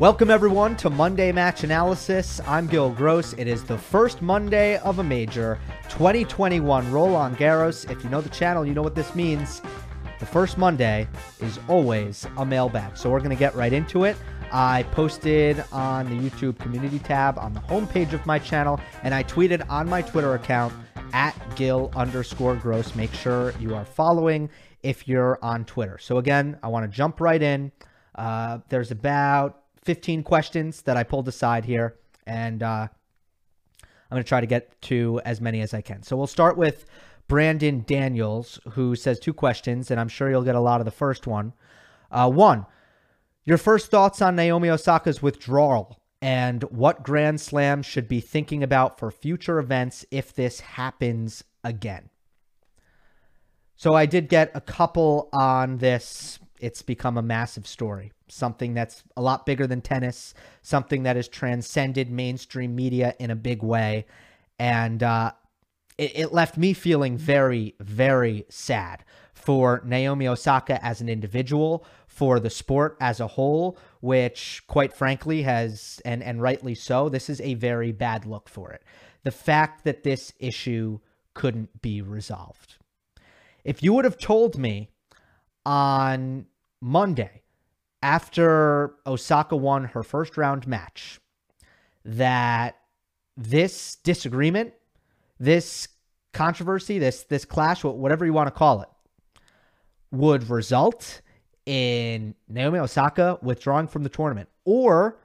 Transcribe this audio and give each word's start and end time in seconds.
Welcome, 0.00 0.30
everyone, 0.30 0.78
to 0.78 0.88
Monday 0.88 1.30
Match 1.30 1.62
Analysis. 1.62 2.40
I'm 2.46 2.66
Gil 2.66 2.88
Gross. 2.88 3.34
It 3.34 3.46
is 3.46 3.62
the 3.62 3.76
first 3.76 4.22
Monday 4.22 4.78
of 4.78 4.98
a 4.98 5.04
major 5.04 5.58
2021 5.90 6.90
Roland 6.90 7.36
Garros. 7.36 7.84
If 7.90 8.02
you 8.02 8.08
know 8.08 8.22
the 8.22 8.30
channel, 8.30 8.64
you 8.64 8.72
know 8.72 8.80
what 8.80 8.94
this 8.94 9.14
means. 9.14 9.60
The 10.18 10.24
first 10.24 10.56
Monday 10.56 11.06
is 11.40 11.60
always 11.68 12.26
a 12.38 12.46
mailbag. 12.46 12.96
So 12.96 13.10
we're 13.10 13.18
going 13.18 13.28
to 13.28 13.36
get 13.36 13.54
right 13.54 13.74
into 13.74 14.04
it. 14.04 14.16
I 14.50 14.84
posted 14.84 15.62
on 15.70 16.06
the 16.06 16.30
YouTube 16.30 16.58
community 16.58 17.00
tab 17.00 17.38
on 17.38 17.52
the 17.52 17.60
homepage 17.60 18.14
of 18.14 18.24
my 18.24 18.38
channel, 18.38 18.80
and 19.02 19.14
I 19.14 19.22
tweeted 19.22 19.68
on 19.68 19.86
my 19.86 20.00
Twitter 20.00 20.32
account 20.32 20.72
at 21.12 21.34
Gil 21.56 21.92
underscore 21.94 22.56
gross. 22.56 22.94
Make 22.94 23.12
sure 23.12 23.52
you 23.60 23.74
are 23.74 23.84
following 23.84 24.48
if 24.82 25.06
you're 25.06 25.38
on 25.42 25.66
Twitter. 25.66 25.98
So 25.98 26.16
again, 26.16 26.58
I 26.62 26.68
want 26.68 26.90
to 26.90 26.96
jump 26.96 27.20
right 27.20 27.42
in. 27.42 27.70
Uh, 28.14 28.60
there's 28.70 28.90
about 28.90 29.59
15 29.84 30.22
questions 30.22 30.82
that 30.82 30.96
I 30.96 31.02
pulled 31.02 31.28
aside 31.28 31.64
here, 31.64 31.96
and 32.26 32.62
uh, 32.62 32.88
I'm 33.82 34.16
going 34.16 34.22
to 34.22 34.28
try 34.28 34.40
to 34.40 34.46
get 34.46 34.80
to 34.82 35.20
as 35.24 35.40
many 35.40 35.60
as 35.60 35.72
I 35.72 35.80
can. 35.80 36.02
So 36.02 36.16
we'll 36.16 36.26
start 36.26 36.56
with 36.56 36.84
Brandon 37.28 37.84
Daniels, 37.86 38.58
who 38.72 38.96
says 38.96 39.20
two 39.20 39.32
questions, 39.32 39.90
and 39.90 40.00
I'm 40.00 40.08
sure 40.08 40.28
you'll 40.28 40.42
get 40.42 40.56
a 40.56 40.60
lot 40.60 40.80
of 40.80 40.84
the 40.84 40.90
first 40.90 41.28
one. 41.28 41.52
Uh, 42.10 42.28
one, 42.28 42.66
your 43.44 43.56
first 43.56 43.88
thoughts 43.88 44.20
on 44.20 44.34
Naomi 44.34 44.68
Osaka's 44.68 45.22
withdrawal 45.22 46.00
and 46.20 46.64
what 46.64 47.04
Grand 47.04 47.40
Slam 47.40 47.82
should 47.82 48.08
be 48.08 48.20
thinking 48.20 48.64
about 48.64 48.98
for 48.98 49.12
future 49.12 49.60
events 49.60 50.04
if 50.10 50.34
this 50.34 50.58
happens 50.58 51.44
again. 51.62 52.10
So 53.76 53.94
I 53.94 54.06
did 54.06 54.28
get 54.28 54.50
a 54.54 54.60
couple 54.60 55.28
on 55.32 55.78
this. 55.78 56.39
It's 56.60 56.82
become 56.82 57.16
a 57.16 57.22
massive 57.22 57.66
story 57.66 58.12
something 58.32 58.74
that's 58.74 59.02
a 59.16 59.22
lot 59.22 59.46
bigger 59.46 59.66
than 59.66 59.80
tennis, 59.80 60.34
something 60.62 61.02
that 61.02 61.16
has 61.16 61.28
transcended 61.28 62.10
mainstream 62.10 62.74
media 62.74 63.14
in 63.18 63.30
a 63.30 63.36
big 63.36 63.62
way. 63.62 64.06
And 64.58 65.02
uh, 65.02 65.32
it, 65.98 66.12
it 66.14 66.32
left 66.32 66.56
me 66.56 66.72
feeling 66.72 67.16
very, 67.16 67.74
very 67.80 68.46
sad 68.48 69.04
for 69.34 69.82
Naomi 69.84 70.28
Osaka 70.28 70.84
as 70.84 71.00
an 71.00 71.08
individual, 71.08 71.84
for 72.06 72.38
the 72.40 72.50
sport 72.50 72.96
as 73.00 73.20
a 73.20 73.26
whole, 73.26 73.78
which 74.00 74.62
quite 74.66 74.92
frankly 74.92 75.42
has, 75.42 76.02
and, 76.04 76.22
and 76.22 76.42
rightly 76.42 76.74
so, 76.74 77.08
this 77.08 77.30
is 77.30 77.40
a 77.40 77.54
very 77.54 77.92
bad 77.92 78.26
look 78.26 78.48
for 78.48 78.70
it. 78.72 78.82
The 79.22 79.30
fact 79.30 79.84
that 79.84 80.02
this 80.02 80.32
issue 80.38 81.00
couldn't 81.32 81.80
be 81.80 82.02
resolved. 82.02 82.76
If 83.64 83.82
you 83.82 83.92
would 83.94 84.04
have 84.04 84.18
told 84.18 84.58
me 84.58 84.89
on 85.66 86.46
Monday 86.80 87.42
after 88.02 88.94
Osaka 89.06 89.56
won 89.56 89.84
her 89.84 90.02
first 90.02 90.36
round 90.36 90.66
match 90.66 91.20
that 92.04 92.76
this 93.36 93.96
disagreement, 93.96 94.72
this 95.38 95.88
controversy, 96.32 96.98
this 96.98 97.24
this 97.24 97.44
clash, 97.44 97.84
whatever 97.84 98.24
you 98.24 98.32
want 98.32 98.46
to 98.46 98.52
call 98.52 98.82
it, 98.82 98.88
would 100.10 100.48
result 100.48 101.20
in 101.66 102.34
Naomi 102.48 102.78
Osaka 102.78 103.38
withdrawing 103.42 103.86
from 103.86 104.02
the 104.02 104.08
tournament 104.08 104.48
or 104.64 105.18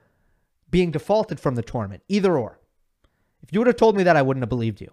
being 0.70 0.90
defaulted 0.90 1.40
from 1.40 1.54
the 1.54 1.62
tournament, 1.62 2.02
either 2.08 2.36
or. 2.36 2.60
If 3.42 3.52
you 3.52 3.60
would 3.60 3.66
have 3.66 3.76
told 3.76 3.96
me 3.96 4.02
that, 4.02 4.16
I 4.16 4.22
wouldn't 4.22 4.42
have 4.42 4.48
believed 4.48 4.80
you. 4.80 4.90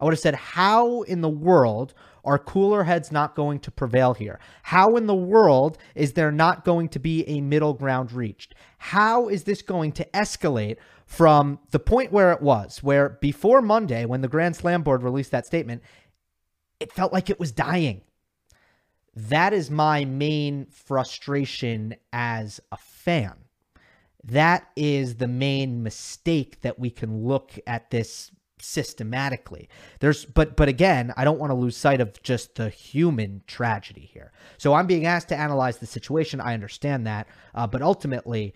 I 0.00 0.04
would 0.04 0.12
have 0.12 0.20
said, 0.20 0.34
How 0.34 1.02
in 1.02 1.20
the 1.20 1.28
world 1.28 1.94
are 2.28 2.38
cooler 2.38 2.84
heads 2.84 3.10
not 3.10 3.34
going 3.34 3.58
to 3.60 3.70
prevail 3.70 4.14
here? 4.14 4.38
How 4.62 4.96
in 4.96 5.06
the 5.06 5.14
world 5.14 5.78
is 5.94 6.12
there 6.12 6.30
not 6.30 6.64
going 6.64 6.88
to 6.90 6.98
be 6.98 7.28
a 7.28 7.40
middle 7.40 7.74
ground 7.74 8.12
reached? 8.12 8.54
How 8.78 9.28
is 9.28 9.44
this 9.44 9.62
going 9.62 9.92
to 9.92 10.04
escalate 10.14 10.76
from 11.06 11.58
the 11.70 11.78
point 11.78 12.12
where 12.12 12.32
it 12.32 12.42
was, 12.42 12.82
where 12.82 13.18
before 13.20 13.62
Monday, 13.62 14.04
when 14.04 14.20
the 14.20 14.28
Grand 14.28 14.54
Slam 14.54 14.82
board 14.82 15.02
released 15.02 15.30
that 15.30 15.46
statement, 15.46 15.82
it 16.78 16.92
felt 16.92 17.12
like 17.12 17.30
it 17.30 17.40
was 17.40 17.50
dying? 17.50 18.02
That 19.14 19.52
is 19.52 19.70
my 19.70 20.04
main 20.04 20.66
frustration 20.66 21.96
as 22.12 22.60
a 22.70 22.76
fan. 22.76 23.34
That 24.24 24.68
is 24.76 25.16
the 25.16 25.26
main 25.26 25.82
mistake 25.82 26.60
that 26.60 26.78
we 26.78 26.90
can 26.90 27.24
look 27.24 27.52
at 27.66 27.90
this 27.90 28.30
systematically. 28.60 29.68
There's 30.00 30.24
but 30.24 30.56
but 30.56 30.68
again, 30.68 31.12
I 31.16 31.24
don't 31.24 31.38
want 31.38 31.50
to 31.50 31.54
lose 31.56 31.76
sight 31.76 32.00
of 32.00 32.22
just 32.22 32.54
the 32.56 32.68
human 32.68 33.42
tragedy 33.46 34.08
here. 34.12 34.32
So 34.56 34.74
I'm 34.74 34.86
being 34.86 35.06
asked 35.06 35.28
to 35.28 35.36
analyze 35.36 35.78
the 35.78 35.86
situation. 35.86 36.40
I 36.40 36.54
understand 36.54 37.06
that, 37.06 37.28
uh, 37.54 37.66
but 37.66 37.82
ultimately, 37.82 38.54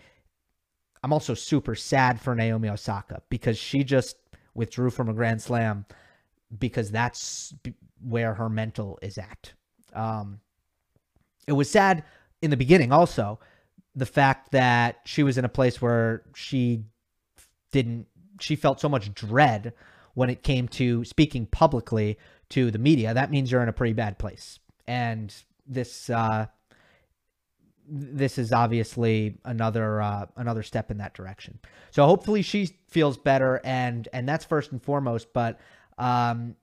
I'm 1.03 1.13
also 1.13 1.33
super 1.33 1.75
sad 1.75 2.21
for 2.21 2.35
Naomi 2.35 2.69
Osaka 2.69 3.21
because 3.29 3.57
she 3.57 3.83
just 3.83 4.17
withdrew 4.53 4.89
from 4.89 5.09
a 5.09 5.13
Grand 5.13 5.41
Slam 5.41 5.85
because 6.57 6.91
that's 6.91 7.53
where 8.01 8.33
her 8.35 8.49
mental 8.49 8.99
is 9.01 9.17
at. 9.17 9.53
Um, 9.93 10.39
it 11.47 11.53
was 11.53 11.69
sad 11.69 12.03
in 12.41 12.51
the 12.51 12.57
beginning, 12.57 12.91
also 12.91 13.39
the 13.95 14.05
fact 14.05 14.51
that 14.51 14.97
she 15.05 15.23
was 15.23 15.37
in 15.37 15.45
a 15.45 15.49
place 15.49 15.81
where 15.81 16.23
she 16.35 16.83
didn't 17.71 18.07
she 18.39 18.55
felt 18.55 18.79
so 18.79 18.89
much 18.89 19.13
dread 19.13 19.73
when 20.13 20.29
it 20.29 20.43
came 20.43 20.67
to 20.67 21.03
speaking 21.03 21.45
publicly 21.45 22.17
to 22.49 22.71
the 22.71 22.79
media, 22.79 23.13
that 23.13 23.31
means 23.31 23.51
you're 23.51 23.63
in 23.63 23.69
a 23.69 23.73
pretty 23.73 23.93
bad 23.93 24.19
place. 24.19 24.59
And 24.87 25.33
this 25.65 26.09
uh, 26.09 26.47
this 27.87 28.37
is 28.37 28.51
obviously 28.51 29.37
another 29.45 30.01
uh, 30.01 30.25
another 30.35 30.63
step 30.63 30.91
in 30.91 30.97
that 30.97 31.13
direction. 31.13 31.59
So 31.91 32.05
hopefully 32.05 32.41
she 32.41 32.77
feels 32.87 33.17
better, 33.17 33.61
and 33.63 34.07
and 34.13 34.27
that's 34.27 34.45
first 34.45 34.71
and 34.71 34.81
foremost. 34.81 35.33
But 35.33 35.59
um, 35.97 36.55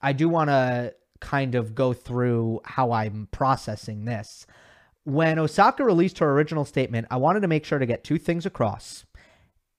I 0.00 0.12
do 0.12 0.28
want 0.28 0.50
to 0.50 0.94
kind 1.20 1.54
of 1.54 1.74
go 1.74 1.92
through 1.92 2.60
how 2.64 2.92
I'm 2.92 3.28
processing 3.30 4.04
this. 4.04 4.46
When 5.04 5.38
Osaka 5.38 5.84
released 5.84 6.18
her 6.18 6.30
original 6.30 6.64
statement, 6.64 7.06
I 7.10 7.16
wanted 7.16 7.40
to 7.40 7.48
make 7.48 7.64
sure 7.64 7.78
to 7.78 7.86
get 7.86 8.04
two 8.04 8.18
things 8.18 8.44
across: 8.44 9.04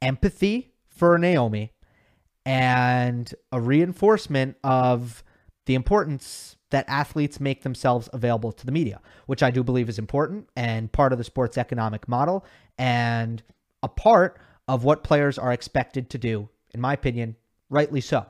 empathy 0.02 0.74
for 0.88 1.18
Naomi 1.18 1.73
and 2.46 3.34
a 3.52 3.60
reinforcement 3.60 4.58
of 4.64 5.24
the 5.66 5.76
importance 5.76 6.58
that 6.72 6.86
athletes 6.88 7.40
make 7.40 7.62
themselves 7.62 8.10
available 8.14 8.52
to 8.52 8.66
the 8.66 8.72
media, 8.72 9.00
which 9.28 9.44
I 9.44 9.52
do 9.52 9.64
believe 9.64 9.90
is 9.90 10.00
important 10.00 10.50
and 10.56 10.92
part 10.92 11.12
of 11.12 11.18
the 11.18 11.24
sports 11.24 11.58
economic 11.58 12.08
model 12.08 12.46
and 12.78 13.44
a 13.82 13.88
part 13.88 14.40
of 14.68 14.84
what 14.84 15.04
players 15.04 15.38
are 15.38 15.54
expected 15.54 16.10
to 16.10 16.18
do, 16.18 16.50
in 16.74 16.82
my 16.82 16.94
opinion, 16.94 17.36
rightly 17.70 18.02
so. 18.02 18.26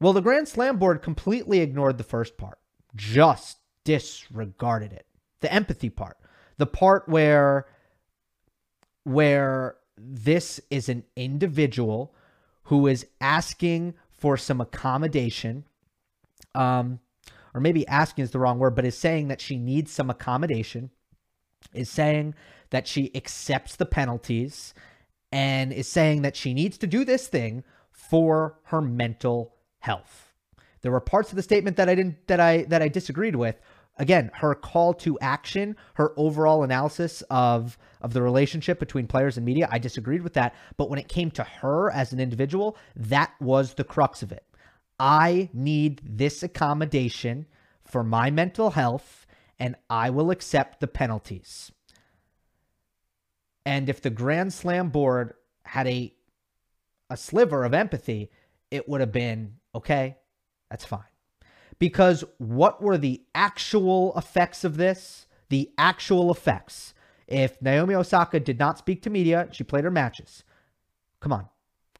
Well, 0.00 0.12
the 0.12 0.20
Grand 0.20 0.48
Slam 0.48 0.78
board 0.78 1.02
completely 1.02 1.60
ignored 1.60 1.98
the 1.98 2.04
first 2.04 2.36
part, 2.36 2.58
just 2.94 3.58
disregarded 3.84 4.92
it. 4.92 5.06
The 5.40 5.52
empathy 5.52 5.88
part, 5.88 6.18
the 6.58 6.66
part 6.66 7.08
where 7.08 7.66
where 9.04 9.76
this 9.96 10.60
is 10.68 10.88
an 10.88 11.04
individual 11.14 12.12
who 12.66 12.86
is 12.86 13.06
asking 13.20 13.94
for 14.10 14.36
some 14.36 14.60
accommodation. 14.60 15.64
Um, 16.54 17.00
or 17.54 17.60
maybe 17.60 17.86
asking 17.88 18.24
is 18.24 18.30
the 18.30 18.38
wrong 18.38 18.58
word, 18.58 18.74
but 18.74 18.84
is 18.84 18.98
saying 18.98 19.28
that 19.28 19.40
she 19.40 19.56
needs 19.56 19.90
some 19.90 20.10
accommodation, 20.10 20.90
is 21.72 21.88
saying 21.88 22.34
that 22.70 22.86
she 22.86 23.14
accepts 23.14 23.76
the 23.76 23.86
penalties, 23.86 24.74
and 25.32 25.72
is 25.72 25.88
saying 25.88 26.22
that 26.22 26.36
she 26.36 26.52
needs 26.52 26.76
to 26.78 26.86
do 26.86 27.04
this 27.04 27.28
thing 27.28 27.64
for 27.90 28.58
her 28.64 28.82
mental 28.82 29.54
health. 29.78 30.34
There 30.82 30.92
were 30.92 31.00
parts 31.00 31.30
of 31.30 31.36
the 31.36 31.42
statement 31.42 31.76
that 31.78 31.88
I 31.88 31.94
didn't 31.94 32.26
that 32.26 32.40
I 32.40 32.64
that 32.64 32.82
I 32.82 32.88
disagreed 32.88 33.36
with, 33.36 33.56
again, 33.96 34.30
her 34.34 34.54
call 34.54 34.94
to 34.94 35.18
action, 35.20 35.76
her 35.94 36.12
overall 36.16 36.62
analysis 36.62 37.22
of 37.30 37.78
of 38.00 38.12
the 38.12 38.22
relationship 38.22 38.78
between 38.78 39.06
players 39.06 39.36
and 39.36 39.44
media, 39.46 39.68
I 39.70 39.78
disagreed 39.78 40.22
with 40.22 40.34
that. 40.34 40.54
But 40.76 40.90
when 40.90 40.98
it 40.98 41.08
came 41.08 41.30
to 41.32 41.44
her 41.44 41.90
as 41.90 42.12
an 42.12 42.20
individual, 42.20 42.76
that 42.94 43.32
was 43.40 43.74
the 43.74 43.84
crux 43.84 44.22
of 44.22 44.32
it. 44.32 44.44
I 45.00 45.50
need 45.52 46.00
this 46.04 46.42
accommodation 46.42 47.46
for 47.84 48.02
my 48.02 48.30
mental 48.30 48.70
health, 48.70 49.26
and 49.58 49.76
I 49.88 50.10
will 50.10 50.30
accept 50.30 50.80
the 50.80 50.86
penalties. 50.86 51.72
And 53.64 53.88
if 53.88 54.00
the 54.00 54.10
Grand 54.10 54.52
Slam 54.52 54.90
board 54.90 55.34
had 55.64 55.86
a 55.86 56.12
a 57.08 57.16
sliver 57.16 57.64
of 57.64 57.72
empathy, 57.72 58.30
it 58.70 58.88
would 58.88 59.00
have 59.00 59.12
been 59.12 59.56
okay, 59.74 60.16
that's 60.70 60.84
fine. 60.84 61.04
Because 61.78 62.24
what 62.38 62.82
were 62.82 62.98
the 62.98 63.22
actual 63.34 64.16
effects 64.16 64.64
of 64.64 64.76
this? 64.76 65.26
The 65.48 65.70
actual 65.76 66.30
effects. 66.30 66.94
If 67.26 67.60
Naomi 67.60 67.94
Osaka 67.94 68.40
did 68.40 68.58
not 68.58 68.78
speak 68.78 69.02
to 69.02 69.10
media, 69.10 69.48
she 69.50 69.64
played 69.64 69.84
her 69.84 69.90
matches. 69.90 70.44
Come 71.20 71.32
on. 71.32 71.48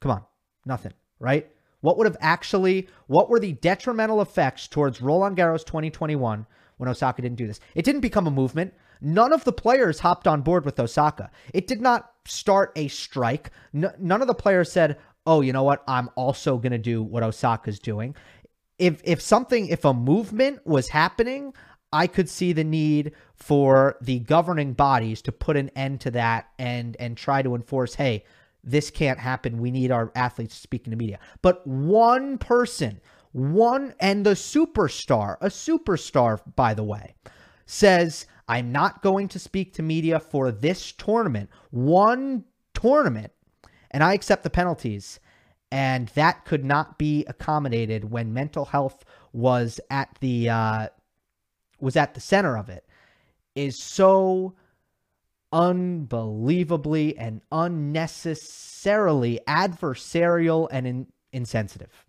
Come 0.00 0.12
on. 0.12 0.22
Nothing, 0.64 0.92
right? 1.18 1.48
What 1.80 1.98
would 1.98 2.06
have 2.06 2.16
actually, 2.20 2.88
what 3.06 3.28
were 3.28 3.38
the 3.38 3.52
detrimental 3.52 4.20
effects 4.22 4.66
towards 4.66 5.02
Roland 5.02 5.36
Garros 5.36 5.64
2021 5.64 6.46
when 6.78 6.88
Osaka 6.88 7.22
didn't 7.22 7.38
do 7.38 7.46
this. 7.46 7.60
It 7.74 7.84
didn't 7.84 8.00
become 8.00 8.26
a 8.26 8.30
movement. 8.30 8.74
None 9.00 9.32
of 9.32 9.44
the 9.44 9.52
players 9.52 10.00
hopped 10.00 10.26
on 10.26 10.42
board 10.42 10.64
with 10.64 10.80
Osaka. 10.80 11.30
It 11.52 11.66
did 11.66 11.80
not 11.80 12.12
start 12.24 12.72
a 12.76 12.88
strike. 12.88 13.50
None 13.72 14.22
of 14.22 14.26
the 14.26 14.34
players 14.34 14.72
said, 14.72 14.98
"Oh, 15.26 15.42
you 15.42 15.52
know 15.52 15.62
what? 15.62 15.82
I'm 15.86 16.10
also 16.16 16.56
going 16.56 16.72
to 16.72 16.78
do 16.78 17.02
what 17.02 17.22
Osaka's 17.22 17.78
doing." 17.78 18.14
If 18.78 19.00
if 19.04 19.20
something 19.20 19.68
if 19.68 19.84
a 19.84 19.94
movement 19.94 20.66
was 20.66 20.88
happening, 20.88 21.54
I 21.92 22.06
could 22.06 22.28
see 22.28 22.52
the 22.52 22.64
need 22.64 23.12
for 23.34 23.96
the 24.00 24.18
governing 24.20 24.74
bodies 24.74 25.22
to 25.22 25.32
put 25.32 25.56
an 25.56 25.70
end 25.70 26.00
to 26.02 26.10
that 26.12 26.48
and 26.58 26.96
and 26.98 27.16
try 27.16 27.42
to 27.42 27.54
enforce, 27.54 27.94
"Hey, 27.94 28.24
this 28.62 28.90
can't 28.90 29.18
happen. 29.18 29.60
We 29.60 29.70
need 29.70 29.90
our 29.90 30.12
athletes 30.14 30.56
speaking 30.56 30.90
to 30.90 30.96
media." 30.96 31.18
But 31.42 31.66
one 31.66 32.38
person, 32.38 33.00
one 33.32 33.94
and 34.00 34.26
the 34.26 34.34
superstar, 34.34 35.36
a 35.40 35.46
superstar 35.46 36.40
by 36.54 36.74
the 36.74 36.84
way, 36.84 37.14
says, 37.66 38.26
I'm 38.48 38.72
not 38.72 39.02
going 39.02 39.28
to 39.28 39.38
speak 39.38 39.74
to 39.74 39.82
media 39.82 40.20
for 40.20 40.52
this 40.52 40.92
tournament, 40.92 41.50
one 41.70 42.44
tournament, 42.74 43.32
and 43.90 44.04
I 44.04 44.14
accept 44.14 44.44
the 44.44 44.50
penalties. 44.50 45.18
And 45.76 46.08
that 46.14 46.46
could 46.46 46.64
not 46.64 46.96
be 46.96 47.26
accommodated 47.26 48.10
when 48.10 48.32
mental 48.32 48.64
health 48.64 49.04
was 49.34 49.78
at 49.90 50.08
the 50.20 50.48
uh, 50.48 50.88
was 51.78 51.96
at 51.96 52.14
the 52.14 52.20
center 52.20 52.56
of 52.56 52.70
it. 52.70 52.86
Is 53.54 53.82
so 53.82 54.54
unbelievably 55.52 57.18
and 57.18 57.42
unnecessarily 57.52 59.38
adversarial 59.46 60.66
and 60.72 60.86
in, 60.86 61.06
insensitive. 61.30 62.06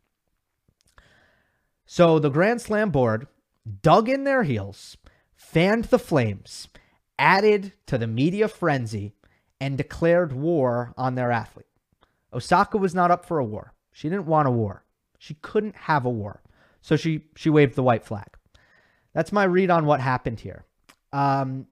So 1.86 2.20
the 2.20 2.30
Grand 2.30 2.62
Slam 2.62 2.90
board 2.90 3.28
dug 3.82 4.08
in 4.08 4.24
their 4.24 4.44
heels 4.44 4.96
fanned 5.36 5.86
the 5.86 6.00
flames, 6.00 6.70
added 7.20 7.74
to 7.88 7.98
the 7.98 8.08
media 8.08 8.48
frenzy, 8.48 9.14
and 9.60 9.78
declared 9.78 10.32
war 10.32 10.94
on 10.96 11.16
their 11.16 11.34
athlete. 11.34 11.67
Osaka 12.38 12.78
was 12.78 12.94
not 12.94 13.12
up 13.12 13.26
for 13.26 13.40
a 13.40 13.46
war. 13.46 13.74
She 13.92 14.08
didn't 14.10 14.28
want 14.28 14.48
a 14.48 14.52
war. 14.52 14.86
She 15.18 15.34
couldn't 15.34 15.76
have 15.76 16.06
a 16.06 16.10
war. 16.10 16.44
So 16.82 16.96
she 16.96 17.26
she 17.36 17.50
waved 17.50 17.76
the 17.76 17.84
white 17.84 18.06
flag. 18.06 18.28
That's 19.14 19.32
my 19.32 19.44
read 19.44 19.72
on 19.72 19.86
what 19.86 20.00
happened 20.00 20.40
here. 20.40 20.66
Um, 21.12 21.66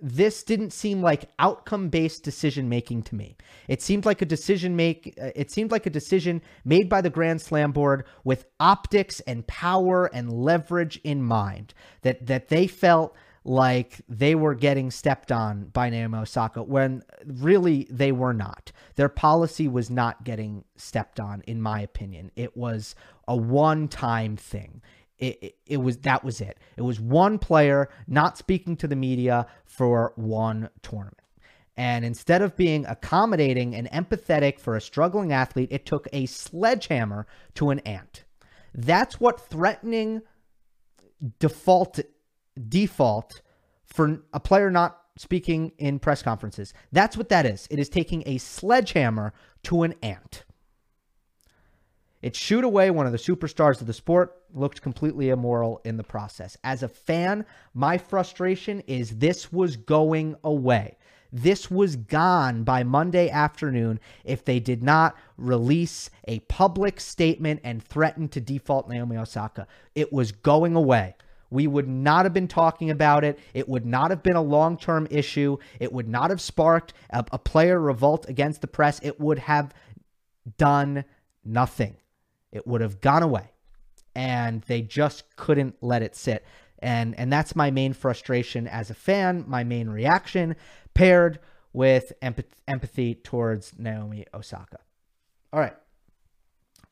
this 0.00 0.44
didn't 0.44 0.72
seem 0.72 1.02
like 1.02 1.30
outcome 1.40 1.88
based 1.88 2.22
decision 2.22 2.68
making 2.68 3.02
to 3.02 3.16
me. 3.16 3.36
It 3.66 3.82
seemed 3.82 4.06
like 4.06 4.22
a 4.22 4.26
decision 4.26 4.76
make 4.76 5.18
uh, 5.20 5.30
it 5.34 5.50
seemed 5.50 5.72
like 5.72 5.86
a 5.86 5.90
decision 5.90 6.40
made 6.64 6.88
by 6.88 7.00
the 7.00 7.10
Grand 7.10 7.40
Slam 7.40 7.72
board 7.72 8.04
with 8.22 8.46
optics 8.60 9.18
and 9.20 9.44
power 9.48 10.06
and 10.14 10.32
leverage 10.32 11.00
in 11.02 11.22
mind 11.22 11.74
that 12.02 12.26
that 12.26 12.48
they 12.48 12.68
felt 12.68 13.16
like 13.44 14.00
they 14.08 14.34
were 14.34 14.54
getting 14.54 14.90
stepped 14.90 15.32
on 15.32 15.64
by 15.66 15.90
Naomi 15.90 16.18
Osaka 16.18 16.62
when 16.62 17.02
really 17.24 17.86
they 17.90 18.12
were 18.12 18.34
not. 18.34 18.72
Their 18.96 19.08
policy 19.08 19.68
was 19.68 19.90
not 19.90 20.24
getting 20.24 20.64
stepped 20.76 21.20
on 21.20 21.42
in 21.42 21.60
my 21.60 21.80
opinion. 21.80 22.30
It 22.36 22.56
was 22.56 22.94
a 23.26 23.36
one-time 23.36 24.36
thing. 24.36 24.82
It, 25.18 25.38
it, 25.42 25.56
it, 25.66 25.76
was 25.78 25.98
that 25.98 26.24
was 26.24 26.40
it. 26.40 26.58
It 26.76 26.82
was 26.82 27.00
one 27.00 27.38
player 27.38 27.88
not 28.06 28.38
speaking 28.38 28.76
to 28.76 28.86
the 28.86 28.96
media 28.96 29.46
for 29.64 30.12
one 30.16 30.70
tournament. 30.82 31.18
And 31.76 32.04
instead 32.04 32.42
of 32.42 32.56
being 32.56 32.84
accommodating 32.86 33.74
and 33.74 33.88
empathetic 33.90 34.58
for 34.58 34.76
a 34.76 34.80
struggling 34.80 35.32
athlete, 35.32 35.68
it 35.70 35.86
took 35.86 36.08
a 36.12 36.26
sledgehammer 36.26 37.26
to 37.54 37.70
an 37.70 37.78
ant. 37.80 38.24
That's 38.74 39.20
what 39.20 39.48
threatening 39.48 40.22
default 41.38 42.00
default 42.58 43.40
for 43.84 44.22
a 44.32 44.40
player 44.40 44.70
not 44.70 45.00
speaking 45.16 45.72
in 45.78 45.98
press 45.98 46.22
conferences. 46.22 46.72
That's 46.92 47.16
what 47.16 47.28
that 47.30 47.46
is. 47.46 47.66
It 47.70 47.78
is 47.78 47.88
taking 47.88 48.22
a 48.26 48.38
sledgehammer 48.38 49.32
to 49.64 49.82
an 49.82 49.94
ant. 50.02 50.44
It 52.20 52.34
shoot 52.34 52.64
away 52.64 52.90
one 52.90 53.06
of 53.06 53.12
the 53.12 53.18
superstars 53.18 53.80
of 53.80 53.86
the 53.86 53.92
sport, 53.92 54.42
looked 54.52 54.82
completely 54.82 55.28
immoral 55.28 55.80
in 55.84 55.96
the 55.96 56.04
process. 56.04 56.56
As 56.64 56.82
a 56.82 56.88
fan, 56.88 57.44
my 57.74 57.96
frustration 57.96 58.80
is 58.86 59.18
this 59.18 59.52
was 59.52 59.76
going 59.76 60.34
away. 60.42 60.96
This 61.32 61.70
was 61.70 61.94
gone 61.94 62.64
by 62.64 62.82
Monday 62.82 63.28
afternoon 63.28 64.00
if 64.24 64.44
they 64.44 64.58
did 64.58 64.82
not 64.82 65.16
release 65.36 66.10
a 66.26 66.40
public 66.40 67.00
statement 67.00 67.60
and 67.62 67.82
threaten 67.82 68.28
to 68.28 68.40
default 68.40 68.88
Naomi 68.88 69.16
Osaka. 69.16 69.66
It 69.94 70.12
was 70.12 70.32
going 70.32 70.74
away. 70.74 71.14
We 71.50 71.66
would 71.66 71.88
not 71.88 72.24
have 72.24 72.34
been 72.34 72.48
talking 72.48 72.90
about 72.90 73.24
it. 73.24 73.38
It 73.54 73.68
would 73.68 73.86
not 73.86 74.10
have 74.10 74.22
been 74.22 74.36
a 74.36 74.42
long 74.42 74.76
term 74.76 75.06
issue. 75.10 75.56
It 75.80 75.92
would 75.92 76.08
not 76.08 76.30
have 76.30 76.40
sparked 76.40 76.92
a, 77.10 77.24
a 77.32 77.38
player 77.38 77.80
revolt 77.80 78.28
against 78.28 78.60
the 78.60 78.66
press. 78.66 79.00
It 79.02 79.18
would 79.18 79.38
have 79.38 79.72
done 80.56 81.04
nothing. 81.44 81.96
It 82.52 82.66
would 82.66 82.80
have 82.80 83.00
gone 83.00 83.22
away. 83.22 83.50
And 84.14 84.62
they 84.62 84.82
just 84.82 85.24
couldn't 85.36 85.76
let 85.80 86.02
it 86.02 86.16
sit. 86.16 86.44
And 86.80 87.18
and 87.18 87.32
that's 87.32 87.56
my 87.56 87.70
main 87.70 87.92
frustration 87.92 88.68
as 88.68 88.90
a 88.90 88.94
fan, 88.94 89.44
my 89.48 89.64
main 89.64 89.88
reaction 89.88 90.56
paired 90.94 91.40
with 91.72 92.12
empathy, 92.22 92.56
empathy 92.66 93.14
towards 93.14 93.72
Naomi 93.78 94.26
Osaka. 94.32 94.78
All 95.52 95.60
right. 95.60 95.76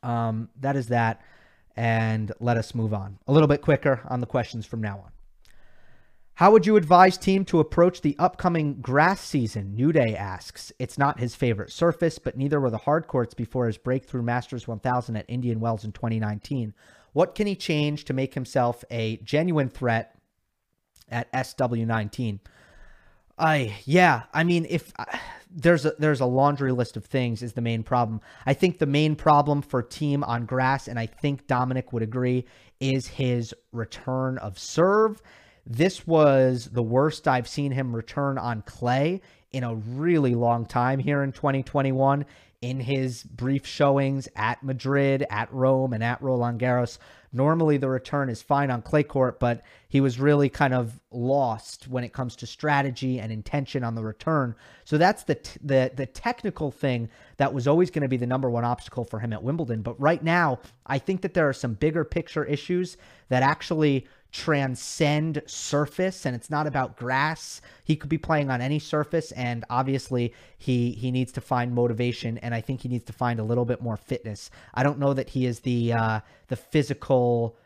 Um, 0.02 0.48
that 0.60 0.76
is 0.76 0.88
that. 0.88 1.20
And 1.76 2.32
let 2.40 2.56
us 2.56 2.74
move 2.74 2.94
on 2.94 3.18
a 3.26 3.32
little 3.32 3.48
bit 3.48 3.60
quicker 3.60 4.00
on 4.08 4.20
the 4.20 4.26
questions 4.26 4.64
from 4.64 4.80
now 4.80 5.02
on. 5.04 5.12
How 6.36 6.50
would 6.50 6.66
you 6.66 6.76
advise 6.76 7.16
Thiem 7.16 7.46
to 7.46 7.60
approach 7.60 8.02
the 8.02 8.14
upcoming 8.18 8.74
grass 8.82 9.22
season? 9.22 9.74
New 9.74 9.90
Day 9.90 10.14
asks. 10.14 10.70
It's 10.78 10.98
not 10.98 11.18
his 11.18 11.34
favorite 11.34 11.72
surface, 11.72 12.18
but 12.18 12.36
neither 12.36 12.60
were 12.60 12.68
the 12.68 12.76
hard 12.76 13.06
courts 13.06 13.32
before 13.32 13.66
his 13.66 13.78
breakthrough 13.78 14.20
Masters 14.20 14.68
1000 14.68 15.16
at 15.16 15.24
Indian 15.28 15.60
Wells 15.60 15.82
in 15.82 15.92
2019. 15.92 16.74
What 17.14 17.34
can 17.34 17.46
he 17.46 17.56
change 17.56 18.04
to 18.04 18.12
make 18.12 18.34
himself 18.34 18.84
a 18.90 19.16
genuine 19.18 19.70
threat 19.70 20.18
at 21.08 21.32
SW19? 21.32 22.40
I 23.38 23.76
yeah, 23.84 24.22
I 24.32 24.44
mean 24.44 24.66
if 24.68 24.92
uh, 24.98 25.04
there's 25.50 25.84
a 25.84 25.92
there's 25.98 26.20
a 26.20 26.26
laundry 26.26 26.72
list 26.72 26.96
of 26.96 27.04
things 27.04 27.42
is 27.42 27.52
the 27.52 27.60
main 27.60 27.82
problem. 27.82 28.20
I 28.46 28.54
think 28.54 28.78
the 28.78 28.86
main 28.86 29.14
problem 29.16 29.62
for 29.62 29.82
Thiem 29.82 30.26
on 30.26 30.46
grass 30.46 30.88
and 30.88 30.98
I 30.98 31.06
think 31.06 31.46
Dominic 31.46 31.92
would 31.92 32.02
agree 32.02 32.46
is 32.80 33.06
his 33.06 33.54
return 33.72 34.38
of 34.38 34.58
serve 34.58 35.20
this 35.66 36.06
was 36.06 36.66
the 36.66 36.82
worst 36.82 37.26
I've 37.26 37.48
seen 37.48 37.72
him 37.72 37.94
return 37.94 38.38
on 38.38 38.62
clay 38.62 39.20
in 39.50 39.64
a 39.64 39.74
really 39.74 40.34
long 40.34 40.64
time 40.64 41.00
here 41.00 41.24
in 41.24 41.32
2021 41.32 42.24
in 42.62 42.80
his 42.80 43.24
brief 43.24 43.66
showings 43.66 44.28
at 44.36 44.62
Madrid, 44.62 45.26
at 45.28 45.52
Rome, 45.52 45.92
and 45.92 46.02
at 46.04 46.22
Roland 46.22 46.60
Garros. 46.60 46.98
Normally, 47.36 47.76
the 47.76 47.88
return 47.88 48.30
is 48.30 48.40
fine 48.40 48.70
on 48.70 48.80
clay 48.80 49.02
court, 49.02 49.38
but 49.38 49.62
he 49.88 50.00
was 50.00 50.18
really 50.18 50.48
kind 50.48 50.72
of 50.72 50.98
lost 51.10 51.86
when 51.86 52.02
it 52.02 52.14
comes 52.14 52.34
to 52.36 52.46
strategy 52.46 53.20
and 53.20 53.30
intention 53.30 53.84
on 53.84 53.94
the 53.94 54.02
return. 54.02 54.54
So 54.84 54.96
that's 54.96 55.24
the 55.24 55.34
t- 55.34 55.60
the 55.62 55.92
the 55.94 56.06
technical 56.06 56.70
thing 56.70 57.10
that 57.36 57.52
was 57.52 57.68
always 57.68 57.90
going 57.90 58.02
to 58.02 58.08
be 58.08 58.16
the 58.16 58.26
number 58.26 58.48
one 58.48 58.64
obstacle 58.64 59.04
for 59.04 59.18
him 59.18 59.34
at 59.34 59.42
Wimbledon. 59.42 59.82
But 59.82 60.00
right 60.00 60.24
now, 60.24 60.60
I 60.86 60.98
think 60.98 61.20
that 61.20 61.34
there 61.34 61.46
are 61.46 61.52
some 61.52 61.74
bigger 61.74 62.04
picture 62.04 62.44
issues 62.44 62.96
that 63.28 63.42
actually 63.42 64.06
transcend 64.32 65.42
surface 65.46 66.26
and 66.26 66.34
it's 66.34 66.50
not 66.50 66.66
about 66.66 66.96
grass. 66.96 67.60
He 67.84 67.96
could 67.96 68.10
be 68.10 68.18
playing 68.18 68.50
on 68.50 68.60
any 68.60 68.78
surface 68.78 69.32
and 69.32 69.64
obviously 69.70 70.34
he 70.58 70.92
he 70.92 71.10
needs 71.10 71.32
to 71.32 71.40
find 71.40 71.74
motivation 71.74 72.38
and 72.38 72.54
I 72.54 72.60
think 72.60 72.80
he 72.82 72.88
needs 72.88 73.04
to 73.04 73.12
find 73.12 73.40
a 73.40 73.44
little 73.44 73.64
bit 73.64 73.80
more 73.80 73.96
fitness. 73.96 74.50
I 74.74 74.82
don't 74.82 74.98
know 74.98 75.14
that 75.14 75.30
he 75.30 75.46
is 75.46 75.60
the 75.60 75.92
uh 75.92 76.20
the 76.48 76.56
physical 76.56 77.56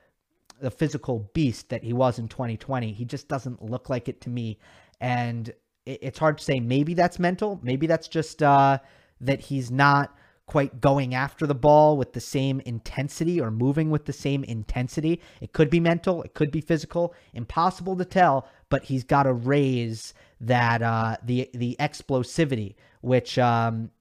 the 0.61 0.71
physical 0.71 1.31
beast 1.33 1.71
that 1.71 1.83
he 1.83 1.93
was 1.93 2.19
in 2.19 2.29
2020. 2.29 2.93
He 2.93 3.05
just 3.05 3.29
doesn't 3.29 3.63
look 3.63 3.89
like 3.89 4.09
it 4.09 4.21
to 4.23 4.31
me 4.31 4.59
and 5.01 5.49
it, 5.87 5.99
it's 6.03 6.19
hard 6.19 6.39
to 6.39 6.45
say 6.45 6.61
maybe 6.61 6.95
that's 6.95 7.19
mental, 7.19 7.59
maybe 7.63 7.87
that's 7.87 8.09
just 8.09 8.43
uh 8.43 8.79
that 9.21 9.41
he's 9.41 9.71
not 9.71 10.15
quite 10.51 10.81
going 10.81 11.15
after 11.15 11.47
the 11.47 11.55
ball 11.55 11.97
with 11.97 12.13
the 12.13 12.21
same 12.21 12.59
intensity 12.67 13.41
or 13.41 13.53
moving 13.53 13.89
with 13.89 14.07
the 14.07 14.13
same 14.13 14.43
intensity. 14.43 15.21
It 15.41 15.53
could 15.53 15.71
be 15.71 15.79
mental, 15.79 16.25
it 16.25 16.35
could 16.35 16.51
be 16.51 16.61
physical, 16.61 17.15
impossible 17.33 17.97
to 17.97 18.05
tell, 18.05 18.49
but 18.69 18.83
he's 18.83 19.05
got 19.05 19.23
to 19.23 19.33
raise 19.33 20.13
that 20.41 20.83
uh, 20.83 21.19
the 21.23 21.49
the 21.55 21.77
explosivity, 21.79 22.75
which 23.01 23.39
um, 23.39 23.93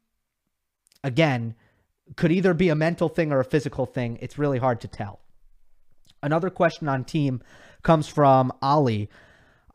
again 1.03 1.53
could 2.15 2.31
either 2.31 2.55
be 2.55 2.69
a 2.69 2.75
mental 2.75 3.09
thing 3.09 3.31
or 3.31 3.39
a 3.39 3.45
physical 3.45 3.85
thing. 3.85 4.17
It's 4.19 4.39
really 4.39 4.57
hard 4.57 4.81
to 4.81 4.87
tell. 4.87 5.19
Another 6.23 6.49
question 6.49 6.89
on 6.89 7.05
Thiem 7.05 7.41
comes 7.83 8.07
from 8.07 8.51
Ali. 8.59 9.07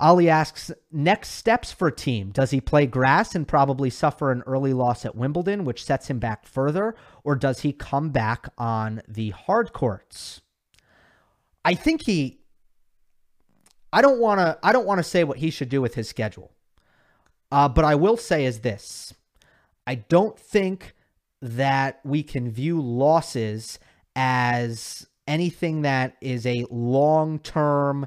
Ali 0.04 0.28
asks, 0.28 0.70
next 0.92 1.30
steps 1.30 1.72
for 1.72 1.90
Thiem. 1.90 2.30
Does 2.30 2.50
he 2.50 2.60
play 2.60 2.84
grass 2.84 3.34
and 3.34 3.48
probably 3.48 3.88
suffer 3.88 4.30
an 4.30 4.42
early 4.46 4.74
loss 4.74 5.06
at 5.06 5.16
Wimbledon, 5.16 5.64
which 5.64 5.82
sets 5.82 6.10
him 6.10 6.18
back 6.18 6.46
further? 6.46 6.94
Or 7.24 7.34
does 7.34 7.60
he 7.60 7.72
come 7.72 8.10
back 8.10 8.50
on 8.58 9.00
the 9.08 9.30
hard 9.30 9.72
courts? 9.72 10.42
I 11.64 11.72
think 11.72 12.02
he 12.02 12.40
I 13.94 14.02
don't 14.02 14.20
want 14.20 14.40
to 14.40 14.58
I 14.62 14.72
don't 14.72 14.84
want 14.84 14.98
to 14.98 15.04
say 15.04 15.24
what 15.24 15.38
he 15.38 15.48
should 15.48 15.70
do 15.70 15.80
with 15.80 15.94
his 15.94 16.06
schedule. 16.06 16.52
Uh, 17.50 17.70
but 17.70 17.86
I 17.86 17.94
will 17.94 18.18
say 18.18 18.44
is 18.44 18.60
this. 18.60 19.14
I 19.86 19.94
don't 19.94 20.38
think 20.38 20.94
that 21.40 22.00
we 22.04 22.22
can 22.22 22.50
view 22.50 22.78
losses 22.78 23.78
as 24.14 25.06
anything 25.26 25.80
that 25.82 26.16
is 26.20 26.44
a 26.44 26.66
long-term 26.70 28.06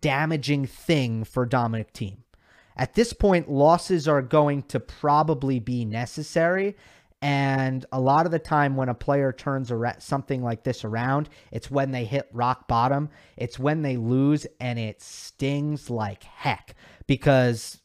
damaging 0.00 0.66
thing 0.66 1.24
for 1.24 1.46
Dominic 1.46 1.92
Thiem. 1.92 2.18
At 2.76 2.94
this 2.94 3.12
point, 3.12 3.50
losses 3.50 4.08
are 4.08 4.22
going 4.22 4.62
to 4.64 4.80
probably 4.80 5.58
be 5.58 5.84
necessary. 5.84 6.76
And 7.22 7.84
a 7.92 8.00
lot 8.00 8.24
of 8.24 8.32
the 8.32 8.38
time, 8.38 8.76
when 8.76 8.88
a 8.88 8.94
player 8.94 9.32
turns 9.32 9.70
something 9.98 10.42
like 10.42 10.64
this 10.64 10.84
around, 10.84 11.28
it's 11.52 11.70
when 11.70 11.90
they 11.90 12.06
hit 12.06 12.30
rock 12.32 12.66
bottom. 12.66 13.10
It's 13.36 13.58
when 13.58 13.82
they 13.82 13.98
lose, 13.98 14.46
and 14.58 14.78
it 14.78 15.02
stings 15.02 15.90
like 15.90 16.22
heck 16.22 16.74
because, 17.06 17.78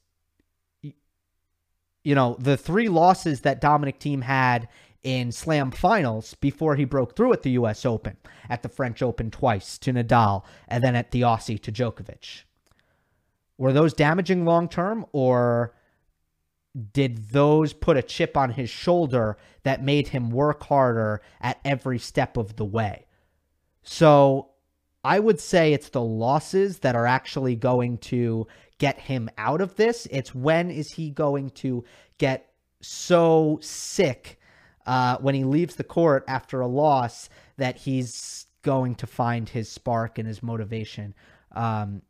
you 0.83 2.15
know, 2.15 2.37
the 2.39 2.55
three 2.55 2.87
losses 2.87 3.41
that 3.41 3.59
Dominic 3.59 3.99
Thiem 3.99 4.21
had 4.21 4.69
in 5.05 5.31
slam 5.31 5.69
finals 5.69 6.33
before 6.33 6.75
he 6.75 6.83
broke 6.83 7.15
through 7.15 7.31
at 7.31 7.43
the 7.43 7.51
US 7.51 7.85
Open, 7.85 8.17
at 8.49 8.63
the 8.63 8.69
French 8.69 9.03
Open 9.03 9.29
twice 9.29 9.77
to 9.77 9.93
Nadal, 9.93 10.43
and 10.67 10.83
then 10.83 10.95
at 10.95 11.11
the 11.11 11.21
Aussie 11.21 11.61
to 11.61 11.71
Djokovic. 11.71 12.41
Were 13.57 13.71
those 13.71 13.93
damaging 13.93 14.45
long 14.45 14.67
term, 14.67 15.05
or 15.11 15.75
did 16.91 17.29
those 17.29 17.71
put 17.71 17.97
a 17.97 18.01
chip 18.01 18.35
on 18.35 18.49
his 18.49 18.69
shoulder 18.69 19.37
that 19.61 19.83
made 19.83 20.07
him 20.07 20.31
work 20.31 20.63
harder 20.63 21.21
at 21.39 21.59
every 21.63 21.99
step 21.99 22.35
of 22.35 22.55
the 22.55 22.65
way? 22.65 23.05
So 23.83 24.49
I 25.03 25.19
would 25.19 25.39
say 25.39 25.71
it's 25.71 25.89
the 25.89 26.01
losses 26.01 26.79
that 26.79 26.95
are 26.95 27.05
actually 27.05 27.55
going 27.55 27.99
to 27.99 28.47
get 28.79 28.99
him 28.99 29.29
out 29.37 29.61
of 29.61 29.75
this. 29.75 30.07
It's 30.09 30.33
when 30.33 30.71
is 30.71 30.91
he 30.93 31.11
going 31.11 31.51
to 31.51 31.83
get 32.17 32.49
so 32.81 33.59
sick 33.61 34.39
uh, 34.85 35.17
when 35.17 35.35
he 35.35 35.43
leaves 35.43 35.75
the 35.75 35.83
court 35.83 36.23
after 36.27 36.61
a 36.61 36.67
loss 36.67 37.29
that 37.57 37.77
he's 37.77 38.45
going 38.61 38.95
to 38.95 39.07
find 39.07 39.49
his 39.49 39.69
spark 39.69 40.17
and 40.17 40.27
his 40.27 40.41
motivation 40.41 41.13
um, 41.55 42.01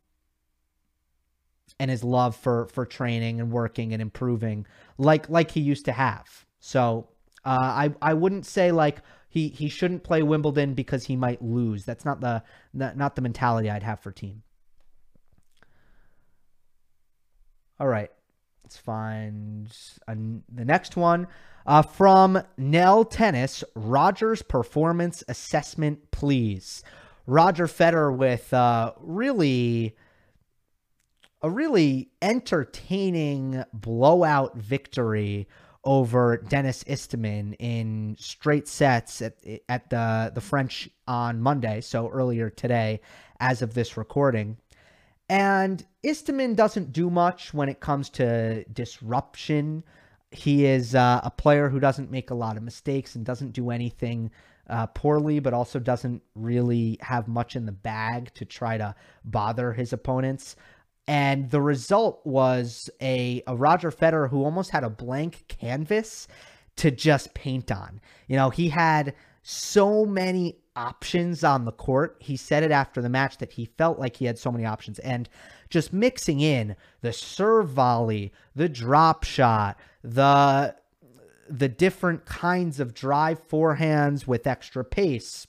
and 1.78 1.90
his 1.90 2.02
love 2.02 2.34
for 2.34 2.66
for 2.68 2.86
training 2.86 3.40
and 3.40 3.50
working 3.50 3.92
and 3.92 4.00
improving 4.00 4.66
like 4.98 5.28
like 5.28 5.50
he 5.50 5.60
used 5.60 5.84
to 5.84 5.92
have. 5.92 6.46
So 6.60 7.08
uh, 7.44 7.48
I 7.50 7.94
I 8.02 8.14
wouldn't 8.14 8.46
say 8.46 8.72
like 8.72 9.02
he 9.28 9.48
he 9.48 9.68
shouldn't 9.68 10.02
play 10.02 10.22
Wimbledon 10.22 10.74
because 10.74 11.04
he 11.04 11.16
might 11.16 11.42
lose. 11.42 11.84
That's 11.84 12.04
not 12.04 12.20
the 12.20 12.42
not, 12.72 12.96
not 12.96 13.16
the 13.16 13.22
mentality 13.22 13.70
I'd 13.70 13.82
have 13.82 14.00
for 14.00 14.12
Thiem. 14.12 14.40
All 17.78 17.86
right, 17.86 18.10
let's 18.66 18.76
find 18.76 19.72
the 20.08 20.64
next 20.64 20.96
one. 20.96 21.28
Uh, 21.66 21.82
from 21.82 22.42
Nell 22.56 23.04
Tennis, 23.04 23.62
Rogers 23.76 24.42
Performance 24.42 25.22
Assessment, 25.28 26.10
please. 26.10 26.82
Roger 27.28 27.68
Federer 27.68 28.16
with 28.16 28.52
uh, 28.52 28.92
really 29.00 29.94
a 31.42 31.48
really 31.48 32.10
entertaining 32.20 33.62
blowout 33.72 34.56
victory 34.56 35.46
over 35.84 36.38
Denis 36.38 36.82
Istomin 36.84 37.54
in 37.60 38.16
straight 38.18 38.66
sets 38.66 39.22
at, 39.22 39.34
at 39.68 39.90
the 39.90 40.32
the 40.34 40.40
French 40.40 40.88
on 41.06 41.40
Monday, 41.40 41.80
so 41.82 42.08
earlier 42.08 42.50
today, 42.50 43.00
as 43.38 43.62
of 43.62 43.74
this 43.74 43.96
recording. 43.96 44.56
And 45.28 45.84
Istomin 46.04 46.54
doesn't 46.54 46.92
do 46.92 47.10
much 47.10 47.52
when 47.52 47.68
it 47.68 47.80
comes 47.80 48.10
to 48.10 48.64
disruption 48.64 49.82
he 50.30 50.66
is 50.66 50.94
uh, 50.94 51.20
a 51.22 51.30
player 51.30 51.68
who 51.68 51.80
doesn't 51.80 52.10
make 52.10 52.30
a 52.30 52.34
lot 52.34 52.56
of 52.56 52.62
mistakes 52.62 53.14
and 53.14 53.24
doesn't 53.24 53.52
do 53.52 53.70
anything 53.70 54.30
uh, 54.68 54.86
poorly, 54.86 55.38
but 55.38 55.54
also 55.54 55.78
doesn't 55.78 56.22
really 56.34 56.98
have 57.00 57.28
much 57.28 57.54
in 57.56 57.66
the 57.66 57.72
bag 57.72 58.32
to 58.34 58.44
try 58.44 58.76
to 58.76 58.94
bother 59.24 59.72
his 59.72 59.92
opponents. 59.92 60.56
And 61.06 61.50
the 61.50 61.60
result 61.60 62.20
was 62.24 62.90
a, 63.00 63.42
a 63.46 63.56
Roger 63.56 63.92
Federer 63.92 64.28
who 64.28 64.44
almost 64.44 64.70
had 64.70 64.82
a 64.82 64.90
blank 64.90 65.44
canvas 65.46 66.26
to 66.76 66.90
just 66.90 67.32
paint 67.32 67.70
on. 67.70 68.00
You 68.26 68.36
know, 68.36 68.50
he 68.50 68.68
had 68.68 69.14
so 69.42 70.04
many 70.04 70.58
options 70.76 71.42
on 71.42 71.64
the 71.64 71.72
court. 71.72 72.16
He 72.20 72.36
said 72.36 72.62
it 72.62 72.70
after 72.70 73.02
the 73.02 73.08
match 73.08 73.38
that 73.38 73.52
he 73.52 73.64
felt 73.64 73.98
like 73.98 74.16
he 74.16 74.26
had 74.26 74.38
so 74.38 74.52
many 74.52 74.64
options. 74.64 74.98
And 75.00 75.28
just 75.70 75.92
mixing 75.92 76.40
in 76.40 76.76
the 77.00 77.12
serve 77.12 77.68
volley, 77.68 78.32
the 78.54 78.68
drop 78.68 79.24
shot, 79.24 79.78
the 80.02 80.76
the 81.48 81.68
different 81.68 82.26
kinds 82.26 82.80
of 82.80 82.92
drive 82.92 83.40
forehands 83.48 84.26
with 84.26 84.48
extra 84.48 84.84
pace 84.84 85.46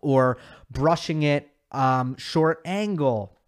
or 0.00 0.36
brushing 0.68 1.22
it 1.22 1.48
um, 1.70 2.16
short 2.16 2.60
angle 2.64 3.38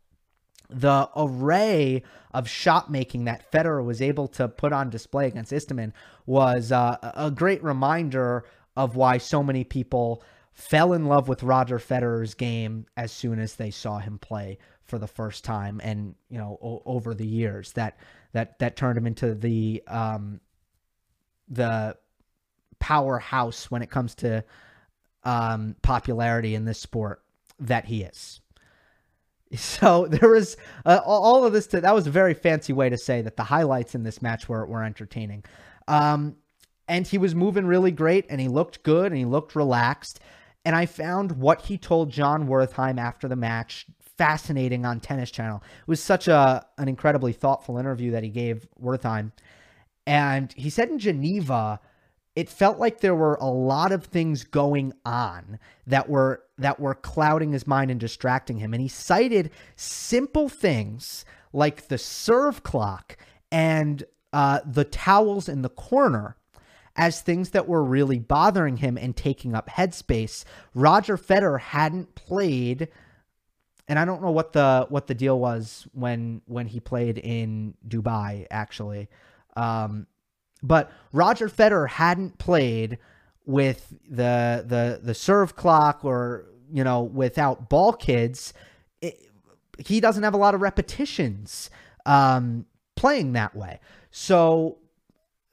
the 0.70 1.08
array 1.16 2.02
of 2.32 2.48
shot 2.48 2.90
making 2.90 3.24
that 3.24 3.50
Federer 3.52 3.84
was 3.84 4.00
able 4.02 4.26
to 4.28 4.48
put 4.48 4.72
on 4.72 4.90
display 4.90 5.26
against 5.26 5.52
Istomin 5.52 5.92
was 6.26 6.72
uh, 6.72 6.96
a 7.14 7.30
great 7.30 7.62
reminder 7.62 8.44
of 8.76 8.96
why 8.96 9.18
so 9.18 9.42
many 9.42 9.62
people 9.62 10.22
fell 10.54 10.92
in 10.92 11.06
love 11.06 11.28
with 11.28 11.42
Roger 11.42 11.78
Federer's 11.78 12.34
game 12.34 12.86
as 12.96 13.10
soon 13.12 13.40
as 13.40 13.56
they 13.56 13.70
saw 13.70 13.98
him 13.98 14.18
play 14.18 14.58
for 14.84 14.98
the 14.98 15.06
first 15.06 15.44
time 15.44 15.80
and 15.82 16.14
you 16.30 16.38
know 16.38 16.58
o- 16.62 16.82
over 16.86 17.12
the 17.12 17.26
years. 17.26 17.72
That 17.72 17.98
that 18.32 18.58
that 18.60 18.76
turned 18.76 18.96
him 18.96 19.06
into 19.06 19.34
the 19.34 19.82
um 19.88 20.40
the 21.48 21.96
powerhouse 22.78 23.70
when 23.70 23.82
it 23.82 23.90
comes 23.90 24.14
to 24.16 24.44
um 25.24 25.74
popularity 25.82 26.54
in 26.54 26.64
this 26.64 26.80
sport 26.80 27.22
that 27.58 27.84
he 27.84 28.02
is. 28.02 28.40
So 29.56 30.08
there 30.08 30.30
was 30.30 30.56
uh, 30.84 31.00
all 31.04 31.44
of 31.44 31.52
this 31.52 31.68
to, 31.68 31.80
that 31.80 31.94
was 31.94 32.08
a 32.08 32.10
very 32.10 32.34
fancy 32.34 32.72
way 32.72 32.88
to 32.88 32.98
say 32.98 33.22
that 33.22 33.36
the 33.36 33.44
highlights 33.44 33.94
in 33.94 34.02
this 34.02 34.20
match 34.20 34.48
were 34.48 34.66
were 34.66 34.82
entertaining. 34.82 35.44
Um 35.86 36.36
and 36.88 37.06
he 37.06 37.18
was 37.18 37.34
moving 37.34 37.66
really 37.66 37.92
great 37.92 38.26
and 38.28 38.40
he 38.40 38.48
looked 38.48 38.82
good 38.82 39.06
and 39.06 39.16
he 39.16 39.24
looked 39.24 39.54
relaxed 39.54 40.20
and 40.64 40.74
I 40.74 40.86
found 40.86 41.32
what 41.32 41.62
he 41.62 41.76
told 41.76 42.10
John 42.10 42.48
Wertheim 42.48 42.98
after 42.98 43.28
the 43.28 43.36
match 43.36 43.86
fascinating 44.16 44.86
on 44.86 45.00
Tennis 45.00 45.30
Channel. 45.30 45.62
It 45.80 45.88
was 45.88 46.02
such 46.02 46.28
a 46.28 46.66
an 46.78 46.88
incredibly 46.88 47.32
thoughtful 47.32 47.78
interview 47.78 48.12
that 48.12 48.22
he 48.22 48.30
gave 48.30 48.66
Wertheim. 48.80 49.32
And 50.06 50.52
he 50.56 50.70
said 50.70 50.88
in 50.88 50.98
Geneva, 50.98 51.80
it 52.36 52.48
felt 52.48 52.78
like 52.78 53.00
there 53.00 53.14
were 53.14 53.36
a 53.36 53.46
lot 53.46 53.92
of 53.92 54.04
things 54.04 54.44
going 54.44 54.92
on 55.04 55.58
that 55.86 56.08
were 56.08 56.42
that 56.58 56.80
were 56.80 56.94
clouding 56.94 57.52
his 57.52 57.66
mind 57.66 57.90
and 57.90 58.00
distracting 58.00 58.58
him. 58.58 58.72
And 58.72 58.80
he 58.80 58.88
cited 58.88 59.50
simple 59.76 60.48
things 60.48 61.24
like 61.52 61.88
the 61.88 61.98
serve 61.98 62.62
clock 62.62 63.16
and 63.52 64.02
uh, 64.32 64.60
the 64.66 64.84
towels 64.84 65.48
in 65.48 65.62
the 65.62 65.68
corner 65.68 66.36
as 66.96 67.20
things 67.20 67.50
that 67.50 67.66
were 67.66 67.82
really 67.82 68.18
bothering 68.18 68.76
him 68.78 68.96
and 68.96 69.16
taking 69.16 69.54
up 69.54 69.68
headspace. 69.68 70.44
Roger 70.74 71.16
Federer 71.16 71.60
hadn't 71.60 72.14
played 72.14 72.88
and 73.88 73.98
I 73.98 74.04
don't 74.04 74.22
know 74.22 74.30
what 74.30 74.52
the 74.52 74.86
what 74.88 75.06
the 75.06 75.14
deal 75.14 75.38
was 75.38 75.86
when 75.92 76.40
when 76.46 76.66
he 76.66 76.80
played 76.80 77.18
in 77.18 77.74
Dubai 77.86 78.46
actually. 78.50 79.08
Um, 79.56 80.06
but 80.62 80.90
Roger 81.12 81.48
Federer 81.48 81.88
hadn't 81.88 82.38
played 82.38 82.98
with 83.44 83.94
the 84.08 84.64
the 84.66 85.00
the 85.02 85.14
serve 85.14 85.54
clock 85.54 86.04
or 86.04 86.46
you 86.72 86.82
know 86.82 87.02
without 87.02 87.68
ball 87.68 87.92
kids. 87.92 88.54
It, 89.02 89.20
he 89.78 90.00
doesn't 90.00 90.22
have 90.22 90.34
a 90.34 90.38
lot 90.38 90.54
of 90.54 90.62
repetitions 90.62 91.68
um, 92.06 92.64
playing 92.96 93.32
that 93.32 93.54
way. 93.54 93.80
So 94.10 94.78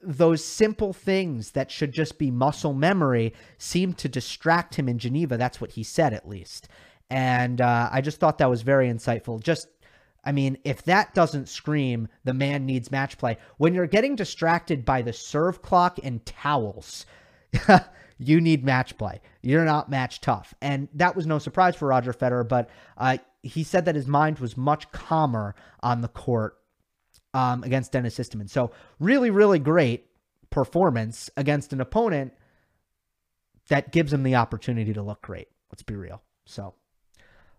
those 0.02 0.44
simple 0.44 0.92
things 0.92 1.52
that 1.52 1.70
should 1.70 1.92
just 1.92 2.18
be 2.18 2.30
muscle 2.30 2.72
memory 2.72 3.32
seem 3.58 3.92
to 3.94 4.08
distract 4.08 4.74
him 4.74 4.88
in 4.88 4.98
Geneva. 4.98 5.36
That's 5.36 5.60
what 5.60 5.72
he 5.72 5.82
said, 5.82 6.12
at 6.12 6.28
least. 6.28 6.68
And 7.08 7.60
uh, 7.60 7.88
I 7.92 8.00
just 8.00 8.18
thought 8.18 8.38
that 8.38 8.50
was 8.50 8.62
very 8.62 8.88
insightful. 8.88 9.40
Just, 9.40 9.68
I 10.24 10.32
mean, 10.32 10.58
if 10.64 10.82
that 10.84 11.14
doesn't 11.14 11.48
scream 11.48 12.08
the 12.24 12.34
man 12.34 12.66
needs 12.66 12.90
match 12.90 13.18
play, 13.18 13.38
when 13.58 13.74
you're 13.74 13.86
getting 13.86 14.16
distracted 14.16 14.84
by 14.84 15.02
the 15.02 15.12
serve 15.12 15.62
clock 15.62 15.98
and 16.02 16.24
towels, 16.24 17.06
you 18.18 18.40
need 18.40 18.64
match 18.64 18.96
play. 18.96 19.20
You're 19.42 19.64
not 19.64 19.90
match 19.90 20.20
tough. 20.20 20.54
And 20.60 20.88
that 20.94 21.14
was 21.14 21.26
no 21.26 21.38
surprise 21.38 21.76
for 21.76 21.88
Roger 21.88 22.12
Federer, 22.12 22.48
but 22.48 22.70
uh, 22.96 23.18
he 23.42 23.62
said 23.62 23.84
that 23.84 23.94
his 23.94 24.06
mind 24.06 24.38
was 24.38 24.56
much 24.56 24.90
calmer 24.92 25.54
on 25.82 26.00
the 26.00 26.08
court 26.08 26.56
um, 27.34 27.62
against 27.64 27.92
Denis 27.92 28.18
Istomin. 28.18 28.48
So 28.48 28.72
really, 28.98 29.30
really 29.30 29.58
great 29.58 30.06
performance 30.50 31.30
against 31.36 31.72
an 31.72 31.80
opponent 31.80 32.32
that 33.68 33.92
gives 33.92 34.12
him 34.12 34.22
the 34.22 34.34
opportunity 34.34 34.92
to 34.92 35.02
look 35.02 35.22
great. 35.22 35.48
Let's 35.70 35.82
be 35.82 35.94
real. 35.94 36.22
So 36.44 36.74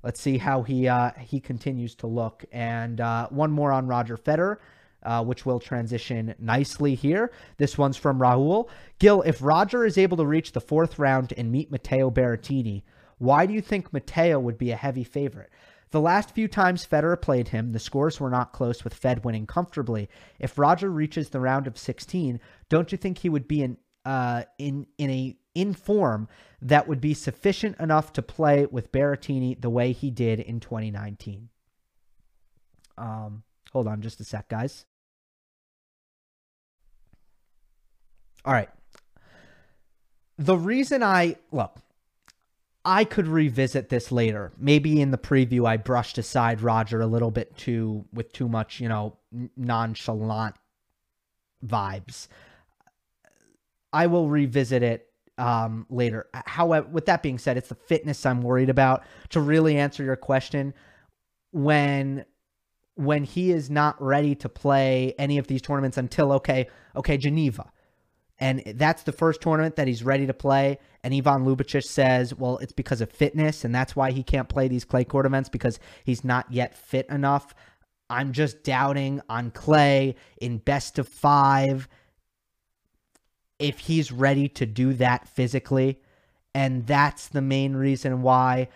Let's 0.04 0.20
see 0.20 0.38
how 0.38 0.64
he 0.64 0.88
uh, 0.88 1.12
he 1.18 1.40
continues 1.40 1.96
to 1.96 2.08
look. 2.08 2.44
And 2.52 3.00
uh, 3.00 3.30
one 3.30 3.52
more 3.52 3.72
on 3.72 3.88
Roger 3.88 4.18
Federer. 4.18 4.58
Uh, 5.06 5.22
which 5.22 5.46
will 5.46 5.60
transition 5.60 6.34
nicely 6.40 6.96
here. 6.96 7.30
This 7.58 7.78
one's 7.78 7.98
from 7.98 8.20
Rahul. 8.20 8.70
Gil, 9.00 9.22
if 9.24 9.42
Roger 9.42 9.84
is 9.84 9.98
able 9.98 10.16
to 10.16 10.26
reach 10.26 10.54
the 10.54 10.62
fourth 10.62 10.98
round 10.98 11.34
and 11.36 11.52
meet 11.52 11.70
Matteo 11.70 12.10
Berrettini, 12.10 12.84
why 13.18 13.46
do 13.46 13.54
you 13.54 13.60
think 13.60 13.92
Matteo 13.92 14.40
would 14.40 14.58
be 14.58 14.72
a 14.72 14.78
heavy 14.78 15.04
favorite? 15.04 15.50
The 15.94 16.02
last 16.02 16.32
few 16.32 16.48
times 16.48 16.88
Federer 16.88 17.22
played 17.22 17.50
him, 17.50 17.72
the 17.72 17.78
scores 17.78 18.20
were 18.20 18.32
not 18.32 18.52
close 18.52 18.84
with 18.84 18.96
Fed 18.96 19.24
winning 19.24 19.46
comfortably. 19.46 20.10
If 20.40 20.58
Roger 20.58 20.90
reaches 20.90 21.30
the 21.30 21.40
round 21.40 21.68
of 21.68 21.78
16, 21.78 22.40
don't 22.68 22.92
you 22.92 22.98
think 22.98 23.20
he 23.20 23.30
would 23.30 23.48
be 23.48 23.62
in 23.62 23.78
uh, 24.04 24.46
in 24.58 24.88
in 24.98 25.12
a 25.12 25.38
in 25.54 25.76
form 25.76 26.30
that 26.64 26.88
would 26.88 27.00
be 27.00 27.14
sufficient 27.14 27.80
enough 27.80 28.12
to 28.14 28.24
play 28.24 28.66
with 28.66 28.92
Berrettini 28.92 29.62
the 29.62 29.70
way 29.70 29.92
he 29.92 30.10
did 30.10 30.40
in 30.40 30.60
2019. 30.60 31.50
Um, 32.98 33.44
hold 33.72 33.88
on 33.88 34.02
just 34.02 34.20
a 34.20 34.24
sec, 34.24 34.50
guys. 34.50 34.88
All 38.44 38.54
right. 38.54 38.70
The 40.40 40.58
reason 40.58 41.04
I 41.04 41.36
look, 41.52 41.78
I 42.86 43.06
could 43.06 43.28
revisit 43.28 43.90
this 43.90 44.12
later. 44.12 44.52
Maybe 44.58 45.00
in 45.00 45.12
the 45.12 45.18
preview, 45.18 45.66
I 45.66 45.78
brushed 45.78 46.18
aside 46.18 46.62
Roger 46.62 47.02
a 47.02 47.08
little 47.08 47.32
bit 47.32 47.56
too 47.56 48.06
with 48.12 48.34
too 48.34 48.50
much, 48.50 48.80
you 48.80 48.90
know, 48.90 49.18
nonchalant 49.56 50.56
vibes. 51.66 52.28
I 53.94 54.08
will 54.08 54.28
revisit 54.28 54.84
it 54.84 55.08
um, 55.38 55.86
later. 55.90 56.28
However, 56.34 56.88
with 56.90 57.06
that 57.06 57.24
being 57.24 57.38
said, 57.38 57.58
it's 57.58 57.70
the 57.70 57.76
fitness 57.76 58.26
I'm 58.26 58.42
worried 58.42 58.70
about. 58.70 59.04
To 59.30 59.40
really 59.40 59.78
answer 59.78 60.04
your 60.04 60.16
question, 60.16 60.74
when 61.52 62.26
when 62.96 63.24
he 63.24 63.52
is 63.52 63.70
not 63.70 64.00
ready 64.02 64.36
to 64.36 64.48
play 64.50 65.16
any 65.18 65.38
of 65.38 65.48
these 65.48 65.62
tournaments 65.62 65.98
until 65.98 66.32
okay, 66.34 66.68
okay, 66.96 67.18
Geneva. 67.18 67.72
And 68.44 68.62
that's 68.76 69.04
the 69.04 69.14
first 69.14 69.40
tournament 69.40 69.78
that 69.78 69.88
he's 69.88 70.04
ready 70.04 70.28
to 70.28 70.34
play. 70.34 70.78
And 71.02 71.14
Ivan 71.14 71.46
Lubicic 71.46 71.86
says, 71.86 72.36
well, 72.36 72.58
it's 72.58 72.74
because 72.74 73.00
of 73.00 73.10
fitness, 73.10 73.64
and 73.64 73.74
that's 73.74 73.96
why 73.96 74.12
he 74.12 74.22
can't 74.22 74.50
play 74.50 74.68
these 74.68 74.84
clay 74.84 75.06
court 75.06 75.26
events 75.26 75.48
because 75.48 75.80
he's 76.04 76.26
not 76.26 76.52
yet 76.52 76.76
fit 76.76 77.08
enough. 77.10 77.56
I'm 78.10 78.34
just 78.34 78.66
doubting 78.66 79.22
on 79.30 79.52
clay 79.52 80.16
in 80.42 80.58
best 80.58 81.00
of 81.00 81.08
five 81.08 81.88
if 83.60 83.80
he's 83.80 84.12
ready 84.12 84.50
to 84.50 84.66
do 84.66 84.92
that 84.96 85.26
physically. 85.30 86.02
And 86.54 86.86
that's 86.86 87.30
the 87.30 87.42
main 87.42 87.78
reason 87.78 88.24
why 88.24 88.68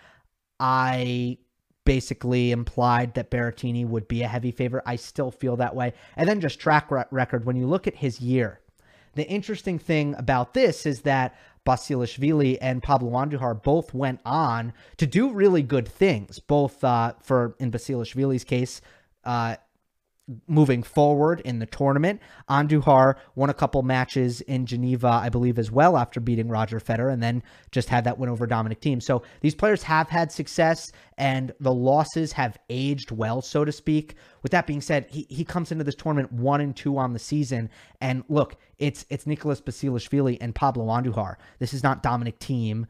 I 0.58 1.36
basically 1.84 2.52
implied 2.52 3.12
that 3.14 3.30
Berrettini 3.30 3.86
would 3.86 4.08
be 4.08 4.22
a 4.22 4.28
heavy 4.28 4.50
favorite. 4.50 4.84
I 4.86 4.96
still 4.96 5.30
feel 5.30 5.56
that 5.56 5.76
way. 5.76 5.92
And 6.16 6.26
then 6.26 6.40
just 6.40 6.58
track 6.58 6.90
record, 7.10 7.44
when 7.44 7.56
you 7.56 7.66
look 7.66 7.86
at 7.86 7.96
his 7.96 8.18
year, 8.22 8.60
the 9.18 9.26
interesting 9.28 9.78
thing 9.78 10.14
about 10.16 10.54
this 10.54 10.86
is 10.86 11.02
that 11.02 11.36
Basilashvili 11.66 12.56
and 12.60 12.82
Pablo 12.82 13.10
Andujar 13.10 13.62
both 13.62 13.92
went 13.92 14.20
on 14.24 14.72
to 14.96 15.06
do 15.06 15.30
really 15.30 15.62
good 15.62 15.86
things, 15.86 16.38
both 16.38 16.82
uh, 16.82 17.12
for, 17.22 17.54
in 17.58 17.70
Basilashvili's 17.70 18.44
case, 18.44 18.80
uh, 19.24 19.56
moving 20.46 20.82
forward 20.82 21.40
in 21.40 21.58
the 21.58 21.66
tournament. 21.66 22.20
Andujar 22.48 23.16
won 23.34 23.50
a 23.50 23.54
couple 23.54 23.82
matches 23.82 24.40
in 24.42 24.66
Geneva, 24.66 25.08
I 25.08 25.28
believe, 25.28 25.58
as 25.58 25.70
well 25.70 25.96
after 25.96 26.20
beating 26.20 26.48
Roger 26.48 26.80
Federer, 26.80 27.12
and 27.12 27.22
then 27.22 27.42
just 27.70 27.88
had 27.88 28.04
that 28.04 28.18
win 28.18 28.28
over 28.28 28.46
Dominic 28.46 28.80
Thiem. 28.80 29.02
So 29.02 29.22
these 29.40 29.54
players 29.54 29.82
have 29.84 30.08
had 30.08 30.30
success, 30.30 30.92
and 31.16 31.52
the 31.60 31.72
losses 31.72 32.32
have 32.32 32.58
aged 32.68 33.10
well, 33.10 33.40
so 33.40 33.64
to 33.64 33.72
speak. 33.72 34.14
With 34.42 34.52
that 34.52 34.66
being 34.66 34.80
said, 34.80 35.06
he, 35.08 35.26
he 35.30 35.44
comes 35.44 35.72
into 35.72 35.84
this 35.84 35.94
tournament 35.94 36.32
one 36.32 36.60
and 36.60 36.76
two 36.76 36.98
on 36.98 37.12
the 37.12 37.18
season, 37.18 37.70
and 38.00 38.24
look, 38.28 38.56
it's 38.78 39.04
it's 39.10 39.26
Nicholas 39.26 39.60
Basilashvili 39.60 40.38
and 40.40 40.54
Pablo 40.54 40.86
Andujar. 40.86 41.36
This 41.58 41.74
is 41.74 41.82
not 41.82 42.02
Dominic 42.02 42.38
Thiem 42.38 42.86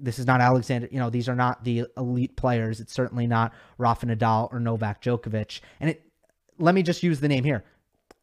this 0.00 0.18
is 0.18 0.26
not 0.26 0.40
Alexander, 0.40 0.88
you 0.90 0.98
know, 0.98 1.10
these 1.10 1.28
are 1.28 1.34
not 1.34 1.64
the 1.64 1.86
elite 1.96 2.36
players. 2.36 2.80
It's 2.80 2.92
certainly 2.92 3.26
not 3.26 3.52
Rafa 3.78 4.06
Nadal 4.06 4.52
or 4.52 4.60
Novak 4.60 5.02
Djokovic. 5.02 5.60
And 5.80 5.90
it 5.90 6.05
let 6.58 6.74
me 6.74 6.82
just 6.82 7.02
use 7.02 7.20
the 7.20 7.28
name 7.28 7.44
here. 7.44 7.64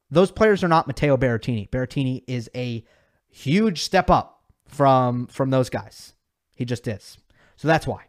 Those 0.10 0.32
players 0.32 0.64
are 0.64 0.68
not 0.68 0.88
Matteo 0.88 1.18
Berrettini. 1.18 1.70
Berrettini 1.70 2.24
is 2.28 2.50
a 2.56 2.84
huge 3.30 3.82
step 3.82 4.10
up 4.10 4.44
from 4.68 5.28
from 5.28 5.50
those 5.50 5.70
guys. 5.70 6.14
He 6.56 6.66
just 6.66 6.88
is. 6.88 7.18
So 7.56 7.68
that's 7.68 7.88
why. 7.88 8.06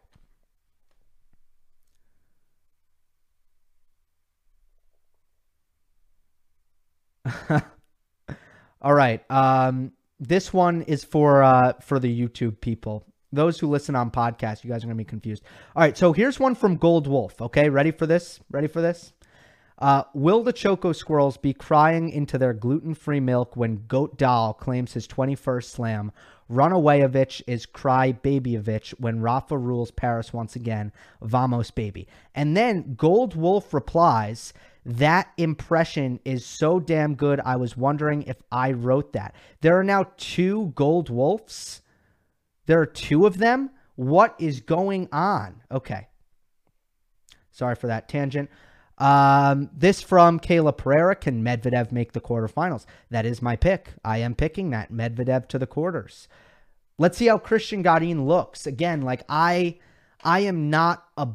All 8.81 8.93
right. 8.93 9.23
Um, 9.31 9.93
this 10.19 10.53
one 10.53 10.83
is 10.83 11.03
for 11.03 11.43
uh, 11.43 11.73
for 11.81 11.99
the 11.99 12.27
YouTube 12.27 12.61
people. 12.61 13.05
Those 13.31 13.59
who 13.59 13.67
listen 13.67 13.95
on 13.95 14.11
podcasts, 14.11 14.63
you 14.63 14.69
guys 14.69 14.83
are 14.83 14.87
gonna 14.87 14.95
be 14.95 15.03
confused. 15.03 15.43
All 15.75 15.81
right, 15.81 15.97
so 15.97 16.13
here's 16.13 16.39
one 16.39 16.55
from 16.55 16.77
Gold 16.77 17.07
Wolf. 17.07 17.41
Okay, 17.41 17.69
ready 17.69 17.91
for 17.91 18.05
this? 18.05 18.39
Ready 18.49 18.67
for 18.67 18.81
this? 18.81 19.11
Uh, 19.77 20.03
will 20.13 20.41
the 20.41 20.53
Choco 20.53 20.93
Squirrels 20.93 21.37
be 21.37 21.53
crying 21.53 22.09
into 22.09 22.37
their 22.37 22.53
gluten 22.53 22.93
free 22.93 23.19
milk 23.19 23.57
when 23.57 23.83
Goat 23.87 24.17
Doll 24.17 24.53
claims 24.53 24.93
his 24.93 25.07
21st 25.07 25.65
slam? 25.65 26.11
Runawayovich 26.49 27.41
is 27.47 27.65
cry 27.65 28.13
babyovich 28.13 28.91
when 28.99 29.21
Rafa 29.21 29.57
rules 29.57 29.91
Paris 29.91 30.31
once 30.31 30.55
again. 30.55 30.91
Vamos, 31.21 31.71
baby. 31.71 32.07
And 32.35 32.55
then 32.55 32.93
Gold 32.95 33.35
Wolf 33.35 33.73
replies, 33.73 34.53
That 34.85 35.31
impression 35.37 36.19
is 36.23 36.45
so 36.45 36.79
damn 36.79 37.15
good. 37.15 37.41
I 37.43 37.55
was 37.55 37.75
wondering 37.75 38.23
if 38.23 38.41
I 38.51 38.71
wrote 38.71 39.13
that. 39.13 39.33
There 39.61 39.77
are 39.77 39.83
now 39.83 40.11
two 40.17 40.71
Gold 40.75 41.09
Wolves. 41.09 41.81
There 42.67 42.79
are 42.79 42.85
two 42.85 43.25
of 43.25 43.39
them. 43.39 43.71
What 43.95 44.35
is 44.39 44.61
going 44.61 45.09
on? 45.11 45.63
Okay. 45.71 46.07
Sorry 47.51 47.75
for 47.75 47.87
that 47.87 48.07
tangent. 48.07 48.49
Um, 48.97 49.69
this 49.73 50.01
from 50.01 50.39
Kayla 50.39 50.77
Pereira. 50.77 51.15
Can 51.15 51.43
Medvedev 51.43 51.91
make 51.91 52.13
the 52.13 52.21
quarterfinals? 52.21 52.85
That 53.09 53.25
is 53.25 53.41
my 53.41 53.55
pick. 53.55 53.89
I 54.03 54.19
am 54.19 54.35
picking 54.35 54.69
that 54.69 54.91
Medvedev 54.91 55.47
to 55.49 55.59
the 55.59 55.67
quarters. 55.67 56.27
Let's 56.97 57.17
see 57.17 57.27
how 57.27 57.37
Christian 57.37 57.81
Garin 57.81 58.25
looks. 58.25 58.65
Again, 58.65 59.01
like 59.01 59.23
I, 59.27 59.79
I 60.23 60.41
am 60.41 60.69
not 60.69 61.05
a 61.17 61.27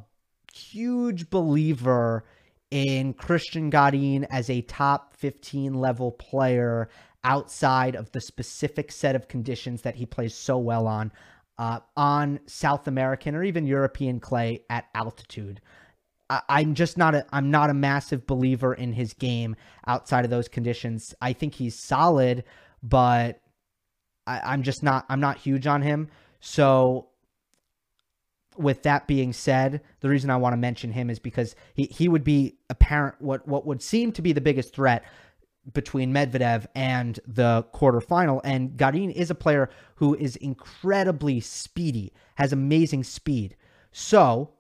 huge 0.55 1.29
believer 1.29 2.25
in 2.71 3.13
Christian 3.15 3.69
Garin 3.69 4.25
as 4.31 4.49
a 4.49 4.63
top 4.63 5.15
15 5.17 5.75
level 5.75 6.13
player 6.13 6.89
outside 7.25 7.95
of 7.95 8.11
the 8.13 8.21
specific 8.23 8.91
set 8.91 9.15
of 9.15 9.29
conditions 9.29 9.83
that 9.83 9.97
he 9.97 10.07
plays 10.07 10.35
so 10.35 10.57
well 10.57 10.87
on, 10.87 11.13
uh, 11.59 11.81
on 11.95 12.41
South 12.47 12.89
American 12.89 13.35
or 13.35 13.45
even 13.45 13.67
European 13.67 14.19
clay 14.19 14.65
at 14.71 14.87
altitude. 14.95 15.61
I, 16.31 16.61
am 16.61 16.75
just 16.75 16.97
not 16.97 17.15
a 17.15 17.27
I'm 17.33 17.51
not 17.51 17.71
a 17.71 17.75
massive 17.75 18.27
believer 18.27 18.73
in 18.73 18.93
his 18.93 19.13
game 19.15 19.57
outside 19.87 20.25
of 20.25 20.31
those 20.31 20.49
conditions. 20.49 21.15
I 21.21 21.33
think 21.33 21.55
he's 21.55 21.75
solid, 21.75 22.45
but 22.83 23.41
I, 24.27 24.41
I'm 24.45 24.63
just 24.63 24.83
not 24.83 25.05
I'm 25.09 25.21
not 25.21 25.39
huge 25.39 25.67
on 25.67 25.83
him. 25.83 26.09
So 26.39 27.09
with 28.57 28.83
that 28.85 29.07
being 29.07 29.33
said, 29.33 29.81
the 30.01 30.09
reason 30.09 30.31
I 30.31 30.37
want 30.37 30.53
to 30.53 30.59
mention 30.59 30.93
him 30.93 31.11
is 31.11 31.19
because 31.19 31.57
he, 31.75 31.85
he 31.87 32.09
would 32.09 32.25
be 32.25 32.59
apparent 32.71 33.21
what 33.21 33.47
what 33.49 33.67
would 33.67 33.83
seem 33.83 34.13
to 34.13 34.23
be 34.23 34.33
the 34.33 34.41
biggest 34.41 34.73
threat 34.73 35.05
between 35.73 36.13
Medvedev 36.13 36.67
and 36.75 37.19
the 37.27 37.65
quarterfinal. 37.75 38.41
And 38.45 38.77
Garin 38.77 39.11
is 39.11 39.31
a 39.31 39.35
player 39.35 39.69
who 39.97 40.15
is 40.15 40.37
incredibly 40.37 41.41
speedy, 41.41 42.13
has 42.37 42.53
amazing 42.53 43.05
speed. 43.05 43.57
So 43.93 44.53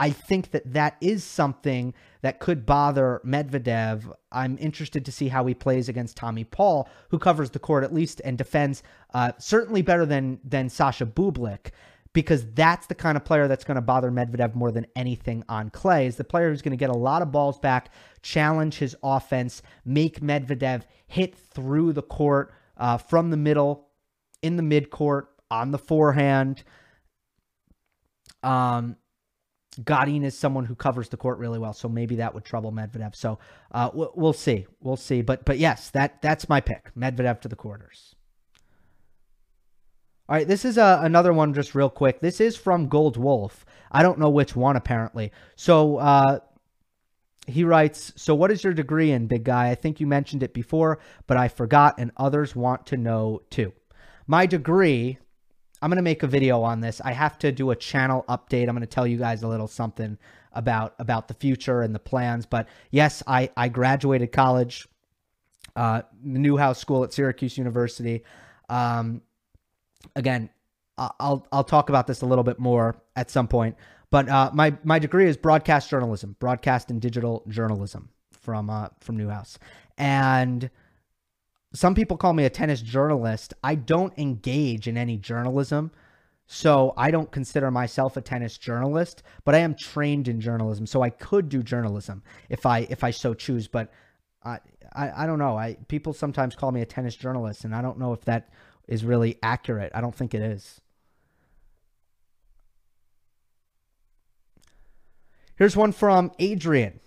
I 0.00 0.10
think 0.10 0.50
that 0.50 0.72
that 0.72 0.96
is 1.00 1.22
something 1.22 1.94
that 2.22 2.40
could 2.40 2.66
bother 2.66 3.20
Medvedev. 3.24 4.12
I'm 4.32 4.58
interested 4.58 5.04
to 5.04 5.12
see 5.12 5.28
how 5.28 5.46
he 5.46 5.54
plays 5.54 5.88
against 5.88 6.16
Tommy 6.16 6.44
Paul, 6.44 6.88
who 7.10 7.18
covers 7.18 7.50
the 7.50 7.60
court 7.60 7.84
at 7.84 7.94
least 7.94 8.20
and 8.24 8.36
defends 8.36 8.82
uh, 9.12 9.32
certainly 9.38 9.82
better 9.82 10.04
than 10.04 10.40
than 10.42 10.68
Sasha 10.68 11.06
Bublik, 11.06 11.70
because 12.12 12.44
that's 12.54 12.86
the 12.88 12.94
kind 12.94 13.16
of 13.16 13.24
player 13.24 13.46
that's 13.46 13.64
going 13.64 13.76
to 13.76 13.80
bother 13.80 14.10
Medvedev 14.10 14.54
more 14.54 14.72
than 14.72 14.86
anything 14.96 15.44
on 15.48 15.70
clay. 15.70 16.06
Is 16.06 16.16
the 16.16 16.24
player 16.24 16.50
who's 16.50 16.62
going 16.62 16.72
to 16.72 16.76
get 16.76 16.90
a 16.90 16.96
lot 16.96 17.22
of 17.22 17.30
balls 17.30 17.58
back, 17.58 17.92
challenge 18.22 18.78
his 18.78 18.96
offense, 19.02 19.62
make 19.84 20.20
Medvedev 20.20 20.82
hit 21.06 21.36
through 21.36 21.92
the 21.92 22.02
court 22.02 22.52
uh, 22.76 22.96
from 22.96 23.30
the 23.30 23.36
middle, 23.36 23.88
in 24.42 24.56
the 24.56 24.62
mid 24.62 24.90
court, 24.90 25.28
on 25.50 25.70
the 25.70 25.78
forehand. 25.78 26.64
Um, 28.42 28.96
Garin 29.84 30.24
is 30.24 30.38
someone 30.38 30.64
who 30.64 30.74
covers 30.74 31.08
the 31.08 31.16
court 31.16 31.38
really 31.38 31.58
well, 31.58 31.72
so 31.72 31.88
maybe 31.88 32.16
that 32.16 32.34
would 32.34 32.44
trouble 32.44 32.72
Medvedev. 32.72 33.14
So 33.16 33.38
uh, 33.72 33.90
we'll 33.92 34.32
see, 34.32 34.66
we'll 34.80 34.96
see. 34.96 35.22
But 35.22 35.44
but 35.44 35.58
yes, 35.58 35.90
that 35.90 36.22
that's 36.22 36.48
my 36.48 36.60
pick, 36.60 36.92
Medvedev 36.96 37.40
to 37.40 37.48
the 37.48 37.56
quarters. 37.56 38.14
All 40.26 40.36
right, 40.36 40.48
this 40.48 40.64
is 40.64 40.78
a, 40.78 41.00
another 41.02 41.34
one 41.34 41.52
just 41.52 41.74
real 41.74 41.90
quick. 41.90 42.20
This 42.20 42.40
is 42.40 42.56
from 42.56 42.88
Gold 42.88 43.18
Wolf. 43.18 43.66
I 43.90 44.02
don't 44.02 44.18
know 44.18 44.30
which 44.30 44.56
one 44.56 44.74
apparently. 44.74 45.32
So 45.54 45.98
uh, 45.98 46.38
he 47.46 47.64
writes, 47.64 48.12
So 48.16 48.34
what 48.34 48.50
is 48.50 48.64
your 48.64 48.72
degree 48.72 49.10
in, 49.10 49.26
big 49.26 49.44
guy? 49.44 49.68
I 49.68 49.74
think 49.74 50.00
you 50.00 50.06
mentioned 50.06 50.42
it 50.42 50.54
before, 50.54 50.98
but 51.26 51.36
I 51.36 51.48
forgot, 51.48 51.96
and 51.98 52.10
others 52.16 52.56
want 52.56 52.86
to 52.86 52.96
know 52.96 53.42
too. 53.50 53.72
My 54.26 54.46
degree, 54.46 55.18
I'm 55.84 55.90
going 55.90 55.96
to 55.96 56.02
make 56.02 56.22
a 56.22 56.26
video 56.26 56.62
on 56.62 56.80
this. 56.80 57.02
I 57.04 57.12
have 57.12 57.38
to 57.40 57.52
do 57.52 57.70
a 57.70 57.76
channel 57.76 58.24
update. 58.26 58.70
I'm 58.70 58.74
going 58.74 58.80
to 58.80 58.86
tell 58.86 59.06
you 59.06 59.18
guys 59.18 59.42
a 59.42 59.48
little 59.48 59.68
something 59.68 60.16
about 60.54 60.94
about 60.98 61.28
the 61.28 61.34
future 61.34 61.82
and 61.82 61.94
the 61.94 61.98
plans. 61.98 62.46
But 62.46 62.68
yes, 62.90 63.22
I, 63.26 63.50
I 63.54 63.68
graduated 63.68 64.32
college, 64.32 64.88
uh, 65.76 66.00
Newhouse 66.22 66.78
School 66.78 67.04
at 67.04 67.12
Syracuse 67.12 67.58
University. 67.58 68.24
Um, 68.70 69.20
again, 70.16 70.48
I'll 70.96 71.46
I'll 71.52 71.64
talk 71.64 71.90
about 71.90 72.06
this 72.06 72.22
a 72.22 72.26
little 72.26 72.44
bit 72.44 72.58
more 72.58 72.96
at 73.14 73.30
some 73.30 73.46
point. 73.46 73.76
But 74.08 74.26
uh, 74.30 74.52
my 74.54 74.74
my 74.84 74.98
degree 74.98 75.28
is 75.28 75.36
broadcast 75.36 75.90
journalism, 75.90 76.34
broadcast 76.38 76.90
and 76.90 76.98
digital 76.98 77.44
journalism 77.48 78.08
from 78.32 78.70
uh, 78.70 78.88
from 79.00 79.18
Newhouse, 79.18 79.58
and 79.98 80.70
some 81.74 81.94
people 81.94 82.16
call 82.16 82.32
me 82.32 82.44
a 82.44 82.50
tennis 82.50 82.80
journalist. 82.80 83.52
I 83.62 83.74
don't 83.74 84.16
engage 84.16 84.86
in 84.86 84.96
any 84.96 85.18
journalism, 85.18 85.90
so 86.46 86.94
I 86.96 87.10
don't 87.10 87.30
consider 87.32 87.70
myself 87.70 88.16
a 88.16 88.20
tennis 88.20 88.56
journalist. 88.56 89.22
But 89.44 89.56
I 89.56 89.58
am 89.58 89.74
trained 89.74 90.28
in 90.28 90.40
journalism, 90.40 90.86
so 90.86 91.02
I 91.02 91.10
could 91.10 91.48
do 91.48 91.62
journalism 91.62 92.22
if 92.48 92.64
I 92.64 92.86
if 92.90 93.02
I 93.02 93.10
so 93.10 93.34
choose. 93.34 93.66
But 93.66 93.90
I 94.44 94.60
I, 94.94 95.24
I 95.24 95.26
don't 95.26 95.40
know. 95.40 95.58
I 95.58 95.76
people 95.88 96.12
sometimes 96.12 96.54
call 96.54 96.70
me 96.70 96.80
a 96.80 96.86
tennis 96.86 97.16
journalist, 97.16 97.64
and 97.64 97.74
I 97.74 97.82
don't 97.82 97.98
know 97.98 98.12
if 98.12 98.24
that 98.24 98.50
is 98.86 99.04
really 99.04 99.38
accurate. 99.42 99.90
I 99.94 100.00
don't 100.00 100.14
think 100.14 100.32
it 100.32 100.42
is. 100.42 100.80
Here's 105.56 105.76
one 105.76 105.92
from 105.92 106.32
Adrian. 106.38 107.00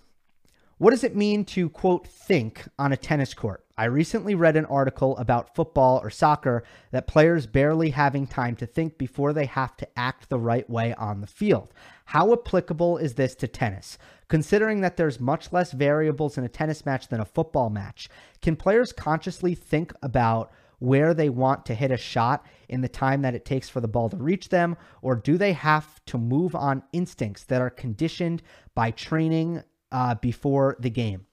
What 0.78 0.90
does 0.90 1.04
it 1.04 1.14
mean 1.14 1.44
to, 1.46 1.68
quote, 1.68 2.06
think 2.06 2.66
on 2.78 2.92
a 2.92 2.96
tennis 2.96 3.34
court? 3.34 3.64
I 3.78 3.84
recently 3.84 4.34
read 4.34 4.56
an 4.56 4.64
article 4.64 5.16
about 5.18 5.54
football 5.54 6.00
or 6.02 6.10
soccer 6.10 6.64
that 6.90 7.06
players 7.06 7.46
barely 7.46 7.90
having 7.90 8.26
time 8.26 8.56
to 8.56 8.66
think 8.66 8.98
before 8.98 9.32
they 9.32 9.46
have 9.46 9.76
to 9.76 9.88
act 9.96 10.28
the 10.28 10.38
right 10.40 10.68
way 10.68 10.94
on 10.94 11.20
the 11.20 11.28
field. 11.28 11.72
How 12.06 12.32
applicable 12.32 12.98
is 12.98 13.14
this 13.14 13.36
to 13.36 13.46
tennis? 13.46 13.96
Considering 14.26 14.80
that 14.80 14.96
there's 14.96 15.20
much 15.20 15.52
less 15.52 15.70
variables 15.70 16.36
in 16.36 16.42
a 16.42 16.48
tennis 16.48 16.84
match 16.84 17.06
than 17.06 17.20
a 17.20 17.24
football 17.24 17.70
match, 17.70 18.08
can 18.42 18.56
players 18.56 18.92
consciously 18.92 19.54
think 19.54 19.92
about 20.02 20.50
where 20.80 21.14
they 21.14 21.28
want 21.28 21.64
to 21.66 21.74
hit 21.74 21.92
a 21.92 21.96
shot 21.96 22.44
in 22.68 22.80
the 22.80 22.88
time 22.88 23.22
that 23.22 23.34
it 23.36 23.44
takes 23.44 23.68
for 23.68 23.80
the 23.80 23.86
ball 23.86 24.08
to 24.08 24.16
reach 24.16 24.48
them? 24.48 24.76
Or 25.02 25.14
do 25.14 25.38
they 25.38 25.52
have 25.52 26.04
to 26.06 26.18
move 26.18 26.56
on 26.56 26.82
instincts 26.92 27.44
that 27.44 27.62
are 27.62 27.70
conditioned 27.70 28.42
by 28.74 28.90
training 28.90 29.62
uh, 29.92 30.16
before 30.16 30.76
the 30.80 30.90
game? 30.90 31.26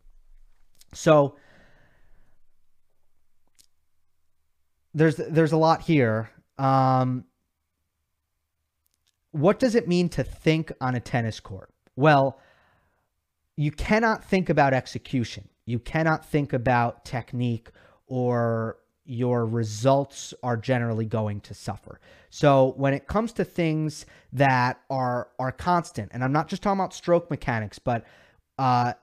So 0.93 1.37
there's 4.95 5.17
there's 5.17 5.51
a 5.51 5.57
lot 5.57 5.81
here. 5.81 6.31
Um, 6.57 7.25
what 9.31 9.59
does 9.59 9.75
it 9.75 9.87
mean 9.87 10.09
to 10.09 10.23
think 10.23 10.71
on 10.79 10.95
a 10.95 10.99
tennis 10.99 11.39
court? 11.39 11.69
Well, 11.95 12.39
you 13.57 13.71
cannot 13.71 14.23
think 14.23 14.49
about 14.49 14.73
execution. 14.73 15.49
You 15.65 15.79
cannot 15.79 16.25
think 16.25 16.53
about 16.53 17.03
technique 17.03 17.69
or 18.07 18.77
your 19.05 19.45
results 19.45 20.33
are 20.41 20.57
generally 20.57 21.05
going 21.05 21.41
to 21.41 21.53
suffer. 21.53 21.99
So 22.29 22.73
when 22.77 22.93
it 22.93 23.07
comes 23.07 23.33
to 23.33 23.43
things 23.43 24.05
that 24.33 24.79
are 24.89 25.29
are 25.37 25.51
constant, 25.51 26.11
and 26.13 26.23
I'm 26.23 26.31
not 26.31 26.47
just 26.47 26.63
talking 26.63 26.79
about 26.79 26.93
stroke 26.93 27.29
mechanics, 27.29 27.79
but 27.79 28.05
uh, 28.57 28.93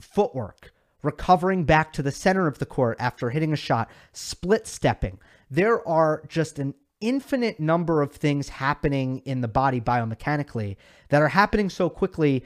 footwork, 0.00 0.72
recovering 1.04 1.64
back 1.64 1.92
to 1.92 2.02
the 2.02 2.10
center 2.10 2.46
of 2.46 2.58
the 2.58 2.66
court 2.66 2.96
after 2.98 3.30
hitting 3.30 3.52
a 3.52 3.56
shot, 3.56 3.90
split 4.12 4.66
stepping. 4.66 5.18
There 5.50 5.86
are 5.86 6.22
just 6.28 6.58
an 6.58 6.74
infinite 7.00 7.60
number 7.60 8.00
of 8.02 8.12
things 8.12 8.48
happening 8.48 9.18
in 9.26 9.40
the 9.42 9.48
body 9.48 9.80
biomechanically 9.80 10.76
that 11.10 11.22
are 11.22 11.28
happening 11.28 11.68
so 11.68 11.90
quickly 11.90 12.44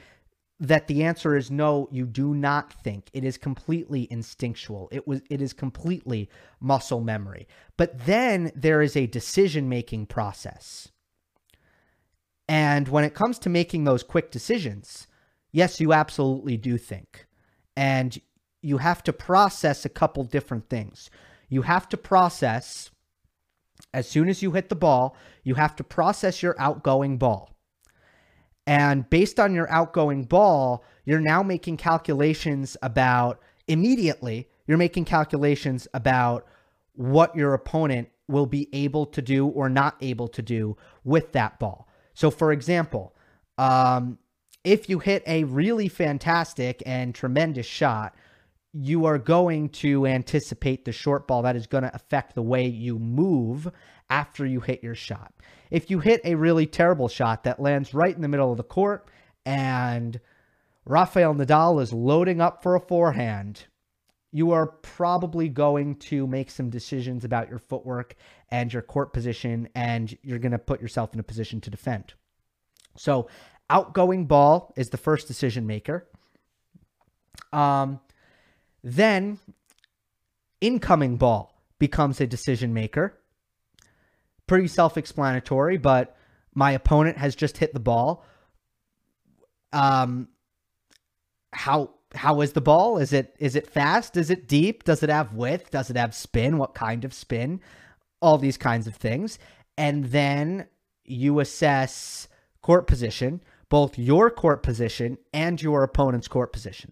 that 0.59 0.87
the 0.87 1.03
answer 1.03 1.37
is 1.37 1.49
no 1.49 1.87
you 1.91 2.05
do 2.05 2.33
not 2.33 2.73
think. 2.73 3.09
It 3.13 3.23
is 3.23 3.37
completely 3.37 4.07
instinctual. 4.11 4.89
It 4.91 5.07
was 5.07 5.21
it 5.29 5.41
is 5.41 5.53
completely 5.53 6.29
muscle 6.59 6.99
memory. 6.99 7.47
But 7.77 8.05
then 8.05 8.51
there 8.55 8.81
is 8.81 8.97
a 8.97 9.07
decision 9.07 9.69
making 9.69 10.07
process. 10.07 10.89
And 12.49 12.89
when 12.89 13.05
it 13.05 13.13
comes 13.13 13.39
to 13.39 13.49
making 13.49 13.85
those 13.85 14.03
quick 14.03 14.31
decisions 14.31 15.07
yes 15.51 15.79
you 15.79 15.93
absolutely 15.93 16.57
do 16.57 16.77
think. 16.77 17.25
And 17.75 18.19
you 18.61 18.77
have 18.77 19.03
to 19.03 19.13
process 19.13 19.85
a 19.85 19.89
couple 19.89 20.23
different 20.23 20.69
things 20.69 21.09
you 21.49 21.63
have 21.63 21.87
to 21.89 21.97
process 21.97 22.91
as 23.93 24.07
soon 24.07 24.29
as 24.29 24.41
you 24.41 24.51
hit 24.51 24.69
the 24.69 24.75
ball 24.75 25.15
you 25.43 25.55
have 25.55 25.75
to 25.75 25.83
process 25.83 26.43
your 26.43 26.55
outgoing 26.59 27.17
ball 27.17 27.55
and 28.69 29.09
based 29.09 29.39
on 29.39 29.55
your 29.55 29.67
outgoing 29.71 30.25
ball, 30.25 30.83
you're 31.03 31.19
now 31.19 31.41
making 31.41 31.77
calculations 31.77 32.77
about 32.83 33.41
immediately, 33.67 34.47
you're 34.67 34.77
making 34.77 35.05
calculations 35.05 35.87
about 35.95 36.45
what 36.93 37.35
your 37.35 37.55
opponent 37.55 38.09
will 38.27 38.45
be 38.45 38.69
able 38.71 39.07
to 39.07 39.23
do 39.23 39.47
or 39.47 39.69
not 39.69 39.97
able 40.01 40.27
to 40.27 40.43
do 40.43 40.77
with 41.03 41.31
that 41.31 41.57
ball. 41.57 41.87
So, 42.13 42.29
for 42.29 42.51
example, 42.51 43.15
um, 43.57 44.19
if 44.63 44.87
you 44.87 44.99
hit 44.99 45.23
a 45.25 45.45
really 45.45 45.87
fantastic 45.87 46.83
and 46.85 47.15
tremendous 47.15 47.65
shot, 47.65 48.13
you 48.73 49.05
are 49.05 49.17
going 49.17 49.69
to 49.69 50.05
anticipate 50.05 50.85
the 50.85 50.91
short 50.91 51.27
ball 51.27 51.41
that 51.41 51.55
is 51.55 51.67
going 51.67 51.83
to 51.83 51.95
affect 51.95 52.35
the 52.35 52.41
way 52.41 52.67
you 52.67 52.99
move 52.99 53.71
after 54.09 54.45
you 54.45 54.59
hit 54.59 54.83
your 54.83 54.95
shot. 54.95 55.33
If 55.71 55.89
you 55.89 55.99
hit 55.99 56.21
a 56.23 56.35
really 56.35 56.65
terrible 56.65 57.07
shot 57.07 57.43
that 57.43 57.59
lands 57.59 57.93
right 57.93 58.15
in 58.15 58.21
the 58.21 58.27
middle 58.27 58.51
of 58.51 58.57
the 58.57 58.63
court 58.63 59.09
and 59.45 60.19
Rafael 60.85 61.33
Nadal 61.33 61.81
is 61.81 61.93
loading 61.93 62.41
up 62.41 62.63
for 62.63 62.75
a 62.75 62.79
forehand, 62.79 63.65
you 64.31 64.51
are 64.51 64.67
probably 64.67 65.49
going 65.49 65.95
to 65.95 66.27
make 66.27 66.51
some 66.51 66.69
decisions 66.69 67.25
about 67.25 67.49
your 67.49 67.59
footwork 67.59 68.15
and 68.49 68.71
your 68.71 68.81
court 68.81 69.11
position, 69.13 69.69
and 69.73 70.15
you're 70.21 70.39
going 70.39 70.51
to 70.51 70.59
put 70.59 70.81
yourself 70.81 71.13
in 71.13 71.19
a 71.19 71.23
position 71.23 71.61
to 71.61 71.69
defend. 71.69 72.13
So, 72.95 73.27
outgoing 73.69 74.25
ball 74.25 74.73
is 74.75 74.89
the 74.89 74.97
first 74.97 75.27
decision 75.27 75.65
maker. 75.65 76.07
Um, 77.51 77.99
then, 78.83 79.39
incoming 80.61 81.17
ball 81.17 81.53
becomes 81.79 82.19
a 82.19 82.27
decision 82.27 82.73
maker 82.73 83.19
pretty 84.49 84.67
self 84.67 84.97
explanatory, 84.97 85.77
but 85.77 86.17
my 86.53 86.71
opponent 86.71 87.17
has 87.17 87.35
just 87.35 87.57
hit 87.57 87.73
the 87.73 87.79
ball. 87.79 88.25
Um, 89.71 90.27
how 91.53 91.91
how 92.13 92.41
is 92.41 92.51
the 92.51 92.61
ball? 92.61 92.97
Is 92.97 93.13
it 93.13 93.35
is 93.39 93.55
it 93.55 93.69
fast? 93.69 94.17
Is 94.17 94.29
it 94.29 94.49
deep? 94.49 94.83
Does 94.83 95.03
it 95.03 95.09
have 95.09 95.33
width? 95.33 95.71
Does 95.71 95.89
it 95.89 95.95
have 95.95 96.13
spin? 96.13 96.57
What 96.57 96.73
kind 96.73 97.05
of 97.05 97.13
spin? 97.13 97.61
All 98.21 98.37
these 98.37 98.57
kinds 98.57 98.87
of 98.87 98.95
things. 98.95 99.39
And 99.77 100.05
then 100.05 100.67
you 101.05 101.39
assess 101.39 102.27
court 102.61 102.87
position, 102.87 103.41
both 103.69 103.97
your 103.97 104.29
court 104.29 104.63
position 104.63 105.17
and 105.31 105.61
your 105.61 105.83
opponent's 105.83 106.27
court 106.27 106.51
position. 106.51 106.91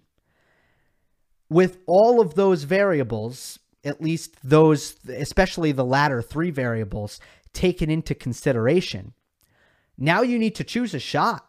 With 1.50 1.78
all 1.86 2.20
of 2.20 2.36
those 2.36 2.64
variables, 2.64 3.60
at 3.84 4.02
least 4.02 4.36
those, 4.44 4.96
especially 5.08 5.72
the 5.72 5.86
latter 5.86 6.22
three 6.22 6.52
variables, 6.52 7.20
taken 7.54 7.90
into 7.90 8.14
consideration. 8.14 9.14
Now 9.98 10.22
you 10.22 10.38
need 10.38 10.56
to 10.56 10.64
choose 10.64 10.94
a 10.94 11.00
shot. 11.00 11.46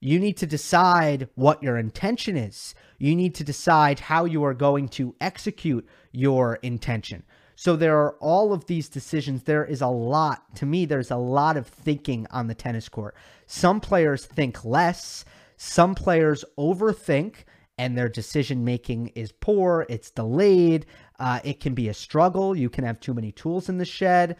You 0.00 0.18
need 0.18 0.36
to 0.38 0.46
decide 0.46 1.28
what 1.36 1.62
your 1.62 1.78
intention 1.78 2.36
is. 2.36 2.74
You 2.98 3.14
need 3.14 3.36
to 3.36 3.44
decide 3.44 4.00
how 4.00 4.24
you 4.24 4.44
are 4.44 4.54
going 4.54 4.88
to 4.88 5.14
execute 5.20 5.88
your 6.10 6.56
intention. 6.56 7.22
So 7.54 7.76
there 7.76 7.96
are 7.96 8.16
all 8.18 8.52
of 8.52 8.66
these 8.66 8.88
decisions. 8.88 9.44
There 9.44 9.64
is 9.64 9.80
a 9.80 9.86
lot, 9.86 10.56
to 10.56 10.66
me, 10.66 10.84
there's 10.84 11.12
a 11.12 11.16
lot 11.16 11.56
of 11.56 11.68
thinking 11.68 12.26
on 12.32 12.48
the 12.48 12.54
tennis 12.54 12.88
court. 12.88 13.14
Some 13.46 13.80
players 13.80 14.26
think 14.26 14.64
less, 14.64 15.24
some 15.56 15.94
players 15.94 16.44
overthink, 16.58 17.44
and 17.82 17.98
their 17.98 18.08
decision 18.08 18.64
making 18.64 19.08
is 19.16 19.32
poor, 19.32 19.86
it's 19.88 20.08
delayed, 20.12 20.86
uh, 21.18 21.40
it 21.42 21.58
can 21.58 21.74
be 21.74 21.88
a 21.88 21.94
struggle. 21.94 22.56
You 22.56 22.70
can 22.70 22.84
have 22.84 23.00
too 23.00 23.12
many 23.12 23.32
tools 23.32 23.68
in 23.68 23.78
the 23.78 23.84
shed. 23.84 24.36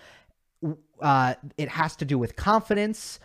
Uh, 1.01 1.35
it 1.59 1.69
has 1.69 1.97
to 1.97 2.05
do 2.05 2.17
with 2.19 2.37
confidence. 2.37 3.19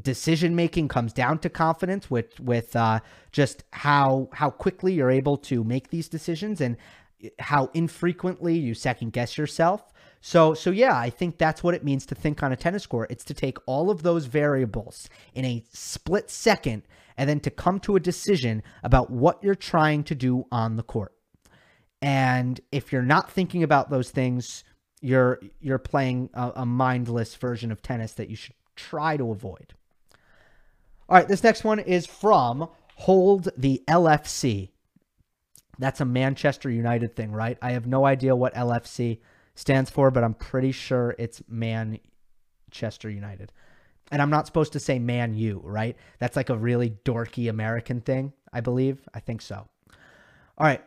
Decision 0.00 0.56
making 0.56 0.88
comes 0.88 1.12
down 1.12 1.38
to 1.40 1.50
confidence 1.50 2.10
with 2.10 2.40
with 2.40 2.74
uh, 2.74 3.00
just 3.30 3.64
how 3.72 4.30
how 4.32 4.48
quickly 4.48 4.94
you're 4.94 5.10
able 5.10 5.36
to 5.36 5.62
make 5.62 5.90
these 5.90 6.08
decisions 6.08 6.62
and 6.62 6.78
how 7.38 7.70
infrequently 7.74 8.56
you 8.58 8.72
second 8.72 9.12
guess 9.12 9.36
yourself. 9.36 9.92
So, 10.22 10.54
so 10.54 10.70
yeah, 10.70 10.96
I 10.96 11.10
think 11.10 11.36
that's 11.36 11.62
what 11.62 11.74
it 11.74 11.84
means 11.84 12.06
to 12.06 12.14
think 12.14 12.42
on 12.42 12.52
a 12.52 12.56
tennis 12.56 12.86
court. 12.86 13.10
It's 13.10 13.24
to 13.24 13.34
take 13.34 13.58
all 13.66 13.90
of 13.90 14.02
those 14.02 14.24
variables 14.24 15.10
in 15.34 15.44
a 15.44 15.64
split 15.72 16.30
second 16.30 16.82
and 17.16 17.28
then 17.28 17.40
to 17.40 17.50
come 17.50 17.80
to 17.80 17.96
a 17.96 18.00
decision 18.00 18.62
about 18.82 19.10
what 19.10 19.42
you're 19.42 19.54
trying 19.54 20.04
to 20.04 20.14
do 20.14 20.44
on 20.50 20.76
the 20.76 20.82
court. 20.82 21.12
And 22.02 22.60
if 22.70 22.92
you're 22.92 23.02
not 23.02 23.30
thinking 23.30 23.62
about 23.62 23.90
those 23.90 24.10
things, 24.10 24.64
you're 25.00 25.40
you're 25.60 25.78
playing 25.78 26.30
a, 26.34 26.52
a 26.56 26.66
mindless 26.66 27.34
version 27.34 27.72
of 27.72 27.82
tennis 27.82 28.12
that 28.12 28.28
you 28.28 28.36
should 28.36 28.54
try 28.74 29.16
to 29.16 29.30
avoid. 29.30 29.74
All 31.08 31.16
right, 31.16 31.28
this 31.28 31.44
next 31.44 31.64
one 31.64 31.78
is 31.78 32.06
from 32.06 32.68
Hold 33.00 33.50
the 33.56 33.82
LFC. 33.86 34.70
That's 35.78 36.00
a 36.00 36.06
Manchester 36.06 36.70
United 36.70 37.14
thing, 37.14 37.30
right? 37.30 37.58
I 37.60 37.72
have 37.72 37.86
no 37.86 38.06
idea 38.06 38.34
what 38.34 38.54
LFC 38.54 39.20
stands 39.54 39.90
for, 39.90 40.10
but 40.10 40.24
I'm 40.24 40.32
pretty 40.32 40.72
sure 40.72 41.14
it's 41.18 41.42
Manchester 41.46 43.10
United. 43.10 43.52
And 44.10 44.22
I'm 44.22 44.30
not 44.30 44.46
supposed 44.46 44.72
to 44.74 44.80
say 44.80 44.98
Man 44.98 45.34
you, 45.34 45.60
right? 45.64 45.96
That's 46.18 46.36
like 46.36 46.50
a 46.50 46.56
really 46.56 46.90
dorky 47.04 47.50
American 47.50 48.00
thing, 48.00 48.32
I 48.52 48.60
believe. 48.60 49.00
I 49.12 49.20
think 49.20 49.42
so. 49.42 49.66
All 50.58 50.66
right. 50.66 50.82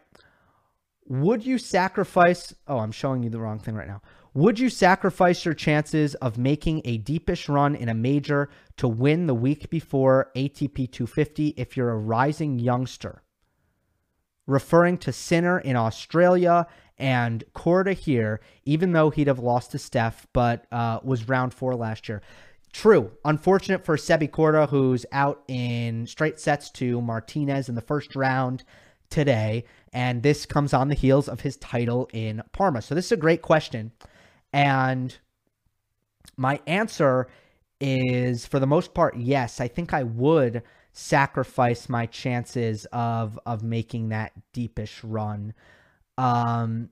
Would 1.08 1.45
you 1.45 1.58
sacrifice? 1.58 2.53
Oh, 2.67 2.77
I'm 2.79 2.91
showing 2.91 3.23
you 3.23 3.29
the 3.29 3.39
wrong 3.39 3.60
thing 3.60 3.75
right 3.75 3.88
now. 3.88 4.01
Would 4.36 4.60
you 4.60 4.69
sacrifice 4.69 5.43
your 5.43 5.55
chances 5.55 6.13
of 6.15 6.38
making 6.38 6.84
a 6.86 6.97
deepish 6.97 7.49
run 7.49 7.75
in 7.75 7.89
a 7.89 7.95
major 7.95 8.49
to 8.77 8.88
win 8.88 9.25
the 9.25 9.34
week 9.34 9.71
before 9.71 10.32
ATP 10.36 10.91
250 10.91 11.49
if 11.58 11.75
you're 11.75 11.89
a 11.89 11.97
rising 11.97 12.60
youngster? 12.60 13.23
Referring 14.45 14.97
to 14.99 15.12
Sinner 15.12 15.60
in 15.60 15.75
Australia 15.75 16.67
and 16.99 17.43
Korda 17.53 17.93
here, 17.93 18.39
even 18.65 18.91
though 18.91 19.10
he'd 19.10 19.27
have 19.27 19.39
lost 19.39 19.71
to 19.71 19.79
Steph, 19.79 20.27
but 20.32 20.65
uh, 20.71 20.99
was 21.03 21.27
round 21.27 21.53
four 21.53 21.75
last 21.75 22.08
year. 22.08 22.21
True. 22.71 23.12
Unfortunate 23.25 23.84
for 23.84 23.97
Sebi 23.97 24.29
Korda, 24.29 24.69
who's 24.69 25.05
out 25.12 25.43
in 25.47 26.05
straight 26.05 26.39
sets 26.39 26.69
to 26.71 27.01
Martinez 27.01 27.67
in 27.67 27.75
the 27.75 27.82
first 27.82 28.15
round 28.15 28.63
today. 29.10 29.65
And 29.91 30.21
this 30.21 30.45
comes 30.45 30.73
on 30.73 30.88
the 30.88 30.95
heels 30.95 31.27
of 31.27 31.41
his 31.41 31.58
title 31.58 32.10
in 32.13 32.43
Parma. 32.51 32.82
So 32.82 32.93
this 32.93 33.05
is 33.05 33.12
a 33.12 33.17
great 33.17 33.41
question. 33.41 33.91
And 34.53 35.17
my 36.38 36.60
answer 36.67 37.27
is 37.82 38.45
for 38.45 38.60
the 38.60 38.67
most 38.67 38.93
part, 38.93 39.17
yes. 39.17 39.60
I 39.60 39.67
think 39.67 39.93
I 39.93 40.03
would 40.03 40.63
sacrifice 40.91 41.88
my 41.88 42.05
chances 42.05 42.86
of 42.91 43.39
of 43.45 43.63
making 43.63 44.10
that 44.10 44.34
deepish 44.53 45.03
run 45.03 45.53
um 46.17 46.89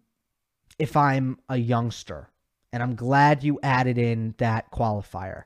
if 0.79 0.95
I'm 0.95 1.39
a 1.49 1.57
youngster. 1.57 2.29
And 2.71 2.83
I'm 2.83 2.95
glad 2.95 3.43
you 3.43 3.59
added 3.63 3.97
in 3.97 4.35
that 4.37 4.71
qualifier. 4.71 5.43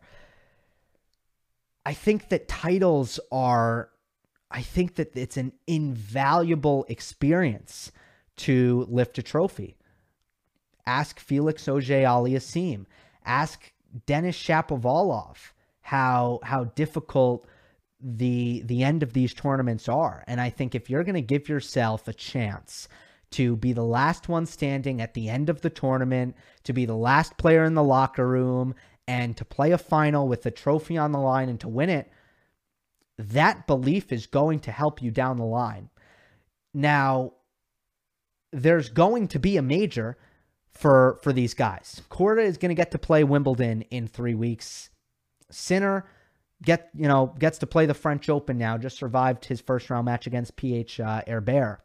I 1.86 1.94
think 1.94 2.30
that 2.30 2.48
titles 2.48 3.20
are 3.32 3.90
I 4.50 4.62
think 4.62 4.96
that 4.96 5.16
it's 5.16 5.38
an 5.38 5.54
invaluable 5.66 6.86
experience 6.90 7.92
to 8.38 8.86
lift 8.90 9.18
a 9.18 9.24
trophy. 9.24 9.78
Ask 10.86 11.20
Felix 11.20 11.68
Auger 11.68 12.04
Aliassime. 12.04 12.86
Ask 13.26 13.72
Denis 14.06 14.38
Shapovalov 14.38 15.38
how 15.82 16.40
how 16.44 16.66
difficult 16.66 17.48
the 18.02 18.62
the 18.66 18.84
end 18.84 19.04
of 19.04 19.14
these 19.14 19.34
tournaments 19.34 19.88
are. 19.88 20.24
And 20.28 20.42
I 20.42 20.50
think 20.50 20.76
if 20.76 20.90
you're 20.90 21.04
going 21.04 21.16
to 21.16 21.22
give 21.22 21.48
yourself 21.48 22.08
a 22.08 22.14
chance 22.14 22.88
to 23.32 23.56
be 23.56 23.72
the 23.72 23.84
last 23.84 24.28
one 24.28 24.46
standing 24.46 25.02
at 25.02 25.14
the 25.14 25.30
end 25.30 25.50
of 25.50 25.62
the 25.62 25.70
tournament, 25.70 26.36
to 26.64 26.74
be 26.74 26.86
the 26.86 26.96
last 26.96 27.38
player 27.38 27.64
in 27.64 27.76
the 27.76 27.84
locker 27.84 28.28
room, 28.28 28.76
and 29.08 29.36
to 29.38 29.46
play 29.46 29.72
a 29.72 29.78
final 29.78 30.28
with 30.28 30.44
the 30.44 30.52
trophy 30.52 30.98
on 30.98 31.12
the 31.12 31.20
line 31.20 31.50
and 31.50 31.60
to 31.60 31.68
win 31.68 31.90
it, 31.90 32.12
that 33.18 33.68
belief 33.68 34.12
is 34.12 34.28
going 34.28 34.60
to 34.62 34.72
help 34.72 35.02
you 35.02 35.12
down 35.12 35.38
the 35.38 35.44
line. 35.44 35.90
Now, 36.74 37.34
there's 38.52 38.90
going 38.90 39.28
to 39.30 39.40
be 39.40 39.58
a 39.58 39.62
major 39.62 40.18
for 40.72 41.20
for 41.22 41.34
these 41.34 41.54
guys. 41.54 42.02
Korda 42.10 42.44
is 42.44 42.58
going 42.58 42.70
to 42.70 42.76
get 42.76 42.92
to 42.92 42.98
play 42.98 43.24
Wimbledon 43.24 43.84
in 43.84 44.08
three 44.08 44.36
weeks. 44.36 44.90
Sinner 45.50 46.06
get 46.64 46.90
you 46.96 47.08
know 47.08 47.34
gets 47.40 47.58
to 47.60 47.68
play 47.68 47.86
the 47.86 47.94
French 47.94 48.30
Open 48.30 48.58
now. 48.58 48.78
Just 48.78 48.98
survived 48.98 49.46
his 49.46 49.62
first 49.62 49.90
round 49.90 50.06
match 50.06 50.28
against 50.28 50.56
PH 50.56 51.00
uh, 51.00 51.22
Herbert. 51.28 51.82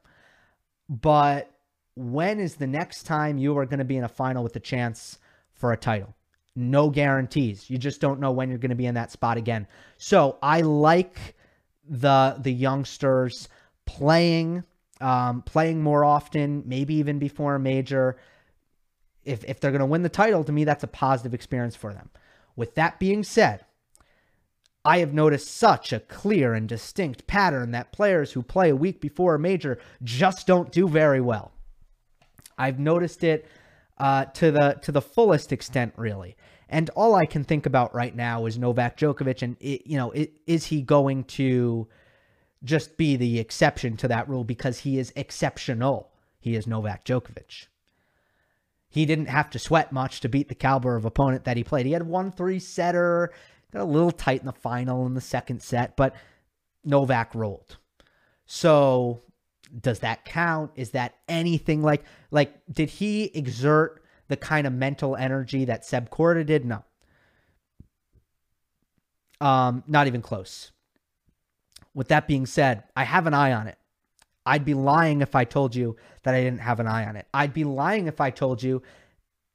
But 0.89 1.51
when 1.95 2.39
is 2.39 2.57
the 2.57 2.67
next 2.67 3.05
time 3.05 3.39
you 3.39 3.57
are 3.59 3.67
going 3.67 3.79
to 3.79 3.85
be 3.85 3.97
in 3.97 4.05
a 4.05 4.09
final 4.09 4.43
with 4.43 4.55
a 4.57 4.61
chance 4.61 5.19
for 5.53 5.73
a 5.73 5.77
title? 5.77 6.15
No 6.57 6.91
guarantees. 6.91 7.69
You 7.71 7.79
just 7.79 8.01
don't 8.01 8.21
know 8.21 8.33
when 8.33 8.49
you're 8.49 8.59
going 8.59 8.71
to 8.71 8.77
be 8.77 8.87
in 8.87 8.95
that 8.95 9.13
spot 9.13 9.37
again. 9.37 9.67
So 9.99 10.39
I 10.43 10.63
like 10.63 11.37
the 11.89 12.37
the 12.41 12.53
youngsters 12.53 13.49
playing 13.85 14.65
um, 15.01 15.43
playing 15.43 15.83
more 15.83 16.05
often, 16.05 16.63
maybe 16.67 16.95
even 16.95 17.19
before 17.19 17.55
a 17.55 17.61
major 17.61 18.17
if, 19.27 19.45
if 19.45 19.61
they're 19.61 19.73
going 19.73 19.81
to 19.81 19.87
win 19.87 20.03
the 20.03 20.09
title, 20.09 20.45
to 20.45 20.53
me, 20.53 20.65
that's 20.65 20.85
a 20.85 20.89
positive 20.89 21.35
experience 21.35 21.77
for 21.77 21.93
them. 21.93 22.09
With 22.55 22.77
that 22.77 22.99
being 22.99 23.25
said, 23.25 23.65
I 24.85 24.99
have 24.99 25.13
noticed 25.13 25.55
such 25.55 25.93
a 25.93 26.01
clear 26.01 26.55
and 26.55 26.69
distinct 26.69 27.27
pattern 27.27 27.73
that 27.73 27.93
players 27.93 28.33
who 28.33 28.43
play 28.43 28.71
a 28.71 28.77
week 28.77 29.01
before 29.01 29.35
a 29.35 29.39
major 29.39 29.79
just 30.03 30.47
don't 30.47 30.71
do 30.71 30.89
very 30.89 31.21
well. 31.21 31.51
I've 32.57 32.79
noticed 32.79 33.25
it 33.25 33.47
uh, 33.99 34.27
to 34.27 34.51
the 34.51 34.79
to 34.83 34.93
the 34.93 35.03
fullest 35.03 35.53
extent, 35.53 35.95
really. 35.97 36.37
And 36.69 36.91
all 36.91 37.15
I 37.15 37.27
can 37.27 37.45
think 37.45 37.65
about 37.67 37.95
right 37.95 38.15
now 38.15 38.47
is 38.47 38.59
Novak 38.59 38.97
Djokovic, 38.97 39.43
and 39.43 39.57
it, 39.61 39.87
you 39.87 39.97
know, 39.97 40.11
it, 40.11 40.33
is 40.47 40.67
he 40.67 40.83
going 40.83 41.25
to 41.25 41.87
just 42.65 42.97
be 42.97 43.17
the 43.17 43.39
exception 43.39 43.97
to 43.99 44.09
that 44.09 44.29
rule 44.29 44.43
because 44.43 44.81
he 44.81 44.99
is 44.99 45.13
exceptional? 45.15 46.11
He 46.41 46.57
is 46.57 46.67
Novak 46.67 47.05
Djokovic. 47.05 47.67
He 48.89 49.07
didn't 49.07 49.27
have 49.27 49.51
to 49.51 49.59
sweat 49.59 49.93
much 49.93 50.21
to 50.21 50.29
beat 50.29 50.49
the 50.49 50.55
caliber 50.55 50.97
of 50.97 51.05
opponent 51.05 51.45
that 51.45 51.57
he 51.57 51.65
played. 51.65 51.87
He 51.87 51.93
had 51.93 52.05
one 52.07 52.33
three 52.33 52.59
setter, 52.59 53.33
got 53.73 53.83
a 53.83 53.85
little 53.85 54.11
tight 54.11 54.41
in 54.41 54.47
the 54.47 54.53
final 54.53 55.07
in 55.07 55.15
the 55.15 55.21
second 55.21 55.63
set, 55.63 55.97
but 55.97 56.15
Novak 56.85 57.35
rolled. 57.35 57.77
So 58.47 59.23
does 59.81 60.01
that 60.01 60.25
count? 60.25 60.73
Is 60.77 60.91
that 60.91 61.15
anything 61.29 61.83
like 61.83 62.05
like 62.31 62.55
did 62.71 62.89
he 62.89 63.25
exert 63.25 64.03
the 64.29 64.37
kind 64.37 64.67
of 64.67 64.73
mental 64.73 65.17
energy 65.17 65.67
that 65.67 65.85
Seb 65.85 66.11
Korda 66.11 66.45
did? 66.45 66.65
No. 66.65 66.85
Um, 69.41 69.85
not 69.87 70.07
even 70.07 70.23
close. 70.23 70.73
With 71.95 72.09
that 72.09 72.27
being 72.27 72.47
said, 72.47 72.85
I 72.97 73.05
have 73.05 73.27
an 73.27 73.35
eye 73.35 73.53
on 73.53 73.67
it. 73.67 73.79
I'd 74.45 74.65
be 74.65 74.75
lying 74.75 75.21
if 75.23 75.35
I 75.35 75.45
told 75.45 75.75
you 75.75 75.97
that 76.23 76.35
I 76.35 76.43
didn't 76.43 76.61
have 76.61 76.81
an 76.81 76.87
eye 76.87 77.07
on 77.07 77.17
it. 77.17 77.27
I'd 77.35 77.53
be 77.53 77.65
lying 77.65 78.07
if 78.07 78.21
I 78.21 78.31
told 78.31 78.63
you 78.63 78.83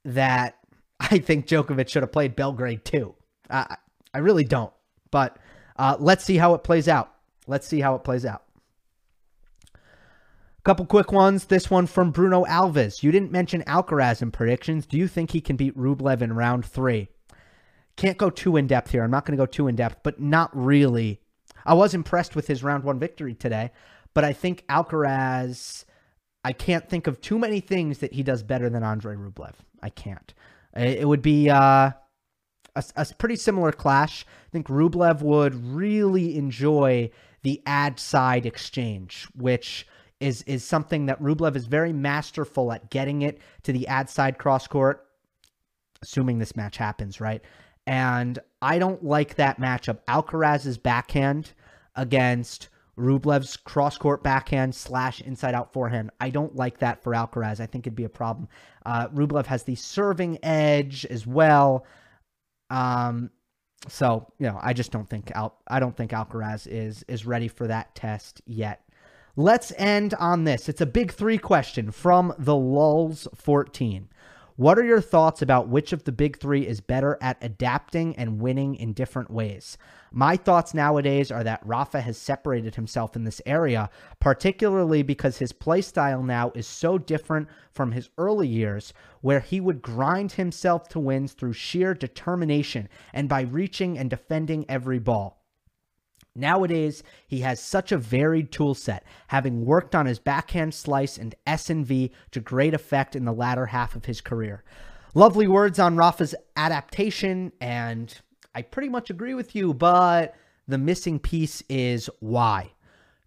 that 0.05 0.57
I 0.99 1.17
think 1.19 1.47
Djokovic 1.47 1.89
should 1.89 2.03
have 2.03 2.11
played 2.11 2.35
Belgrade 2.35 2.85
too. 2.85 3.15
I, 3.49 3.77
I 4.13 4.19
really 4.19 4.43
don't. 4.43 4.73
But 5.09 5.37
uh, 5.77 5.97
let's 5.99 6.23
see 6.23 6.37
how 6.37 6.53
it 6.53 6.63
plays 6.63 6.87
out. 6.87 7.13
Let's 7.47 7.67
see 7.67 7.79
how 7.79 7.95
it 7.95 8.03
plays 8.03 8.25
out. 8.25 8.43
Couple 10.63 10.85
quick 10.85 11.11
ones. 11.11 11.45
This 11.45 11.71
one 11.71 11.87
from 11.87 12.11
Bruno 12.11 12.45
Alves. 12.45 13.01
You 13.01 13.11
didn't 13.11 13.31
mention 13.31 13.63
Alcaraz 13.63 14.21
in 14.21 14.29
predictions. 14.29 14.85
Do 14.85 14.95
you 14.95 15.07
think 15.07 15.31
he 15.31 15.41
can 15.41 15.55
beat 15.55 15.75
Rublev 15.75 16.21
in 16.21 16.33
round 16.33 16.65
three? 16.65 17.07
Can't 17.95 18.19
go 18.19 18.29
too 18.29 18.57
in 18.57 18.67
depth 18.67 18.91
here. 18.91 19.03
I'm 19.03 19.09
not 19.09 19.25
going 19.25 19.35
to 19.35 19.41
go 19.41 19.47
too 19.47 19.67
in 19.67 19.75
depth, 19.75 20.01
but 20.03 20.19
not 20.19 20.51
really. 20.53 21.19
I 21.65 21.73
was 21.73 21.95
impressed 21.95 22.35
with 22.35 22.45
his 22.45 22.63
round 22.63 22.83
one 22.83 22.99
victory 22.99 23.33
today. 23.33 23.71
But 24.13 24.23
I 24.23 24.33
think 24.33 24.63
Alcaraz, 24.67 25.85
I 26.43 26.53
can't 26.53 26.87
think 26.87 27.07
of 27.07 27.21
too 27.21 27.39
many 27.39 27.59
things 27.59 27.97
that 27.97 28.13
he 28.13 28.21
does 28.21 28.43
better 28.43 28.69
than 28.69 28.83
Andre 28.83 29.15
Rublev. 29.15 29.53
I 29.81 29.89
can't. 29.89 30.31
It 30.75 31.07
would 31.07 31.23
be 31.23 31.49
uh, 31.49 31.91
a, 32.75 32.83
a 32.95 33.05
pretty 33.17 33.35
similar 33.35 33.71
clash. 33.71 34.25
I 34.47 34.49
think 34.51 34.67
Rublev 34.67 35.23
would 35.23 35.55
really 35.55 36.37
enjoy 36.37 37.09
the 37.41 37.63
ad 37.65 37.99
side 37.99 38.45
exchange, 38.45 39.27
which 39.35 39.87
is 40.21 40.43
is 40.43 40.63
something 40.63 41.07
that 41.07 41.21
Rublev 41.21 41.55
is 41.55 41.65
very 41.65 41.93
masterful 41.93 42.71
at 42.71 42.89
getting 42.89 43.23
it 43.23 43.39
to 43.63 43.73
the 43.73 43.87
ad 43.87 44.09
side 44.09 44.37
cross 44.37 44.67
court, 44.67 45.05
assuming 46.01 46.39
this 46.39 46.55
match 46.55 46.77
happens, 46.77 47.19
right? 47.19 47.41
And 47.87 48.39
I 48.61 48.79
don't 48.79 49.03
like 49.03 49.35
that 49.35 49.59
matchup. 49.59 49.99
Alcaraz's 50.07 50.77
backhand 50.77 51.53
against 51.95 52.69
Rublev's 52.97 53.57
cross 53.57 53.97
court 53.97 54.23
backhand 54.23 54.75
slash 54.75 55.21
inside 55.21 55.55
out 55.55 55.73
forehand. 55.73 56.11
I 56.19 56.29
don't 56.29 56.55
like 56.55 56.77
that 56.79 57.01
for 57.01 57.13
Alcaraz. 57.13 57.59
I 57.59 57.65
think 57.65 57.87
it'd 57.87 57.95
be 57.95 58.03
a 58.03 58.09
problem. 58.09 58.47
Uh, 58.85 59.07
Rublev 59.09 59.45
has 59.47 59.63
the 59.63 59.75
serving 59.75 60.37
edge 60.43 61.05
as 61.05 61.25
well. 61.25 61.85
Um, 62.69 63.31
so 63.87 64.31
you 64.37 64.47
know, 64.47 64.59
I 64.61 64.73
just 64.73 64.91
don't 64.91 65.09
think 65.09 65.31
Al- 65.31 65.59
I 65.67 65.79
don't 65.79 65.95
think 65.97 66.11
Alcaraz 66.11 66.67
is 66.67 67.03
is 67.07 67.25
ready 67.25 67.47
for 67.47 67.67
that 67.67 67.95
test 67.95 68.41
yet. 68.45 68.83
Let's 69.37 69.71
end 69.77 70.13
on 70.15 70.43
this. 70.43 70.67
It's 70.67 70.81
a 70.81 70.85
big 70.85 71.13
three 71.13 71.37
question 71.37 71.91
from 71.91 72.33
the 72.37 72.55
Lulz 72.55 73.29
14. 73.33 74.09
What 74.57 74.77
are 74.77 74.83
your 74.83 74.99
thoughts 74.99 75.41
about 75.41 75.69
which 75.69 75.93
of 75.93 76.03
the 76.03 76.11
big 76.11 76.37
three 76.37 76.67
is 76.67 76.81
better 76.81 77.17
at 77.21 77.37
adapting 77.41 78.13
and 78.17 78.41
winning 78.41 78.75
in 78.75 78.91
different 78.91 79.31
ways? 79.31 79.77
My 80.11 80.35
thoughts 80.35 80.73
nowadays 80.73 81.31
are 81.31 81.45
that 81.45 81.65
Rafa 81.65 82.01
has 82.01 82.17
separated 82.17 82.75
himself 82.75 83.15
in 83.15 83.23
this 83.23 83.41
area, 83.45 83.89
particularly 84.19 85.01
because 85.01 85.37
his 85.37 85.53
playstyle 85.53 86.25
now 86.25 86.51
is 86.53 86.67
so 86.67 86.97
different 86.97 87.47
from 87.71 87.93
his 87.93 88.09
early 88.17 88.49
years, 88.49 88.91
where 89.21 89.39
he 89.39 89.61
would 89.61 89.81
grind 89.81 90.33
himself 90.33 90.89
to 90.89 90.99
wins 90.99 91.31
through 91.31 91.53
sheer 91.53 91.93
determination 91.93 92.89
and 93.13 93.29
by 93.29 93.41
reaching 93.41 93.97
and 93.97 94.09
defending 94.09 94.65
every 94.67 94.99
ball. 94.99 95.40
Nowadays, 96.35 97.03
he 97.27 97.41
has 97.41 97.59
such 97.59 97.91
a 97.91 97.97
varied 97.97 98.51
tool 98.51 98.73
set, 98.73 99.03
having 99.27 99.65
worked 99.65 99.93
on 99.93 100.05
his 100.05 100.19
backhand 100.19 100.73
slice 100.73 101.17
and 101.17 101.35
S&V 101.45 102.11
to 102.31 102.39
great 102.39 102.73
effect 102.73 103.15
in 103.15 103.25
the 103.25 103.33
latter 103.33 103.67
half 103.67 103.95
of 103.95 104.05
his 104.05 104.21
career. 104.21 104.63
Lovely 105.13 105.47
words 105.47 105.77
on 105.77 105.97
Rafa's 105.97 106.33
adaptation, 106.55 107.51
and 107.59 108.17
I 108.55 108.61
pretty 108.61 108.87
much 108.87 109.09
agree 109.09 109.33
with 109.33 109.55
you, 109.55 109.73
but 109.73 110.35
the 110.67 110.77
missing 110.77 111.19
piece 111.19 111.63
is 111.67 112.09
why. 112.19 112.71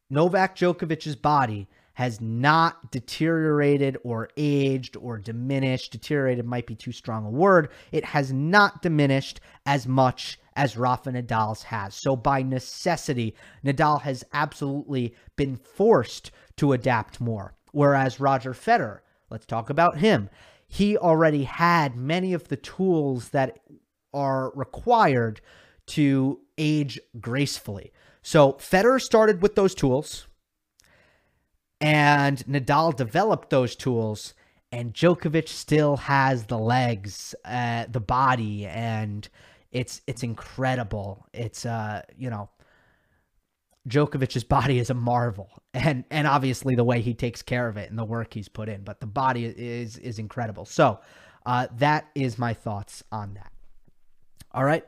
Novak 0.09 0.57
Djokovic's 0.57 1.17
body 1.17 1.69
has 1.95 2.21
not 2.21 2.91
deteriorated 2.91 3.99
or 4.03 4.29
aged 4.37 4.97
or 4.97 5.19
diminished. 5.19 5.93
Deteriorated 5.93 6.45
might 6.47 6.67
be 6.67 6.75
too 6.75 6.93
strong 6.93 7.25
a 7.27 7.31
word. 7.31 7.69
It 7.93 8.05
has 8.05 8.33
not 8.33 8.83
diminished 8.83 9.41
as 9.67 9.87
much 9.87 10.39
as 10.57 10.77
Rafa 10.77 11.11
Nadal's 11.11 11.65
has. 11.65 11.95
So 11.95 12.17
by 12.17 12.43
necessity, 12.43 13.35
Nadal 13.65 14.01
has 14.03 14.25
absolutely 14.33 15.15
been 15.37 15.57
forced 15.57 16.31
to 16.57 16.73
adapt 16.73 17.21
more. 17.21 17.55
Whereas 17.73 18.21
Roger 18.21 18.53
Federer, 18.53 19.01
let's 19.31 19.47
talk 19.47 19.69
about 19.69 19.99
him. 19.99 20.31
He 20.69 20.97
already 20.97 21.45
had 21.45 21.97
many 21.97 22.33
of 22.33 22.49
the 22.49 22.57
tools 22.57 23.31
that 23.31 23.59
are 24.13 24.53
required 24.55 25.41
to 25.87 26.41
age 26.57 27.01
gracefully. 27.21 27.93
So 28.23 28.53
Federer 28.55 29.01
started 29.01 29.43
with 29.43 29.55
those 29.55 29.75
tools 29.75 30.29
and 31.81 32.39
Nadal 32.47 32.97
developed 32.97 33.51
those 33.51 33.75
tools 33.75 34.35
and 34.73 34.93
Djokovic 34.93 35.49
still 35.49 35.97
has 35.97 36.47
the 36.47 36.59
legs, 36.59 37.35
uh, 37.45 37.85
the 37.89 38.01
body 38.01 38.67
and 38.67 39.29
it's 39.75 40.01
it's 40.07 40.23
incredible. 40.23 41.27
It's 41.35 41.67
uh, 41.67 42.03
you 42.17 42.31
know, 42.31 42.49
Djokovic's 43.89 44.45
body 44.45 44.79
is 44.79 44.89
a 44.89 44.95
marvel, 44.95 45.51
and 45.75 46.05
and 46.11 46.27
obviously 46.27 46.77
the 46.77 46.85
way 46.85 47.03
he 47.03 47.13
takes 47.13 47.43
care 47.43 47.69
of 47.69 47.77
it 47.77 47.91
and 47.91 47.99
the 47.99 48.05
work 48.05 48.33
he's 48.33 48.49
put 48.49 48.71
in, 48.71 48.85
but 48.85 49.01
the 49.01 49.07
body 49.07 49.45
is 49.45 49.99
is 49.99 50.19
incredible. 50.19 50.65
So, 50.65 51.01
uh, 51.45 51.67
that 51.79 52.07
is 52.15 52.39
my 52.39 52.55
thoughts 52.55 53.03
on 53.13 53.35
that. 53.35 53.53
All 54.53 54.65
right. 54.65 54.87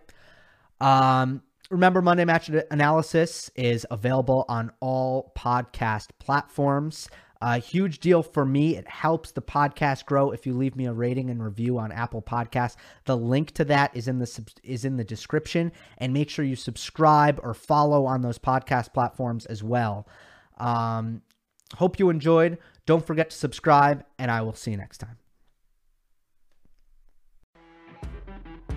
Um, 0.81 1.43
remember, 1.69 2.01
Monday 2.01 2.25
Match 2.25 2.49
Analysis 2.71 3.51
is 3.57 3.85
available 3.91 4.45
on 4.49 4.71
all 4.79 5.33
podcast 5.37 6.11
platforms. 6.21 7.09
A 7.49 7.59
huge 7.59 8.01
deal 8.01 8.25
for 8.25 8.45
me. 8.45 8.77
It 8.77 8.89
helps 8.89 9.31
the 9.31 9.41
podcast 9.41 10.05
grow 10.05 10.33
if 10.33 10.47
you 10.47 10.53
leave 10.53 10.75
me 10.75 10.87
a 10.87 10.93
rating 10.93 11.31
and 11.31 11.41
review 11.41 11.79
on 11.79 11.93
Apple 11.93 12.21
Podcasts. 12.21 12.75
The 13.05 13.17
link 13.17 13.53
to 13.53 13.65
that 13.67 13.97
is 13.97 14.09
in 14.09 14.19
the 14.19 14.45
is 14.65 14.85
in 14.85 14.97
the 14.97 15.05
description, 15.05 15.71
and 15.99 16.13
make 16.13 16.29
sure 16.29 16.45
you 16.45 16.57
subscribe 16.57 17.39
or 17.45 17.55
follow 17.55 18.05
on 18.05 18.23
those 18.23 18.37
podcast 18.37 18.93
platforms 18.93 19.47
as 19.47 19.63
well. 19.63 20.09
Um, 20.59 21.23
hope 21.77 22.01
you 22.01 22.11
enjoyed. 22.11 22.59
Don't 22.85 23.07
forget 23.07 23.31
to 23.31 23.37
subscribe, 23.37 24.05
and 24.19 24.29
I 24.29 24.43
will 24.43 24.55
see 24.55 24.73
you 24.73 24.77
next 24.77 24.99
time. 24.99 25.17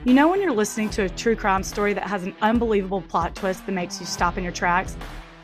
You 0.06 0.14
know 0.14 0.28
when 0.28 0.42
you're 0.42 0.54
listening 0.54 0.92
to 0.92 1.06
a 1.06 1.10
true 1.10 1.36
crime 1.36 1.64
story 1.64 1.94
that 1.94 2.04
has 2.04 2.22
an 2.22 2.36
unbelievable 2.40 3.02
plot 3.02 3.36
twist 3.36 3.66
that 3.66 3.72
makes 3.72 4.00
you 4.00 4.06
stop 4.06 4.38
in 4.38 4.44
your 4.44 4.54
tracks? 4.54 4.96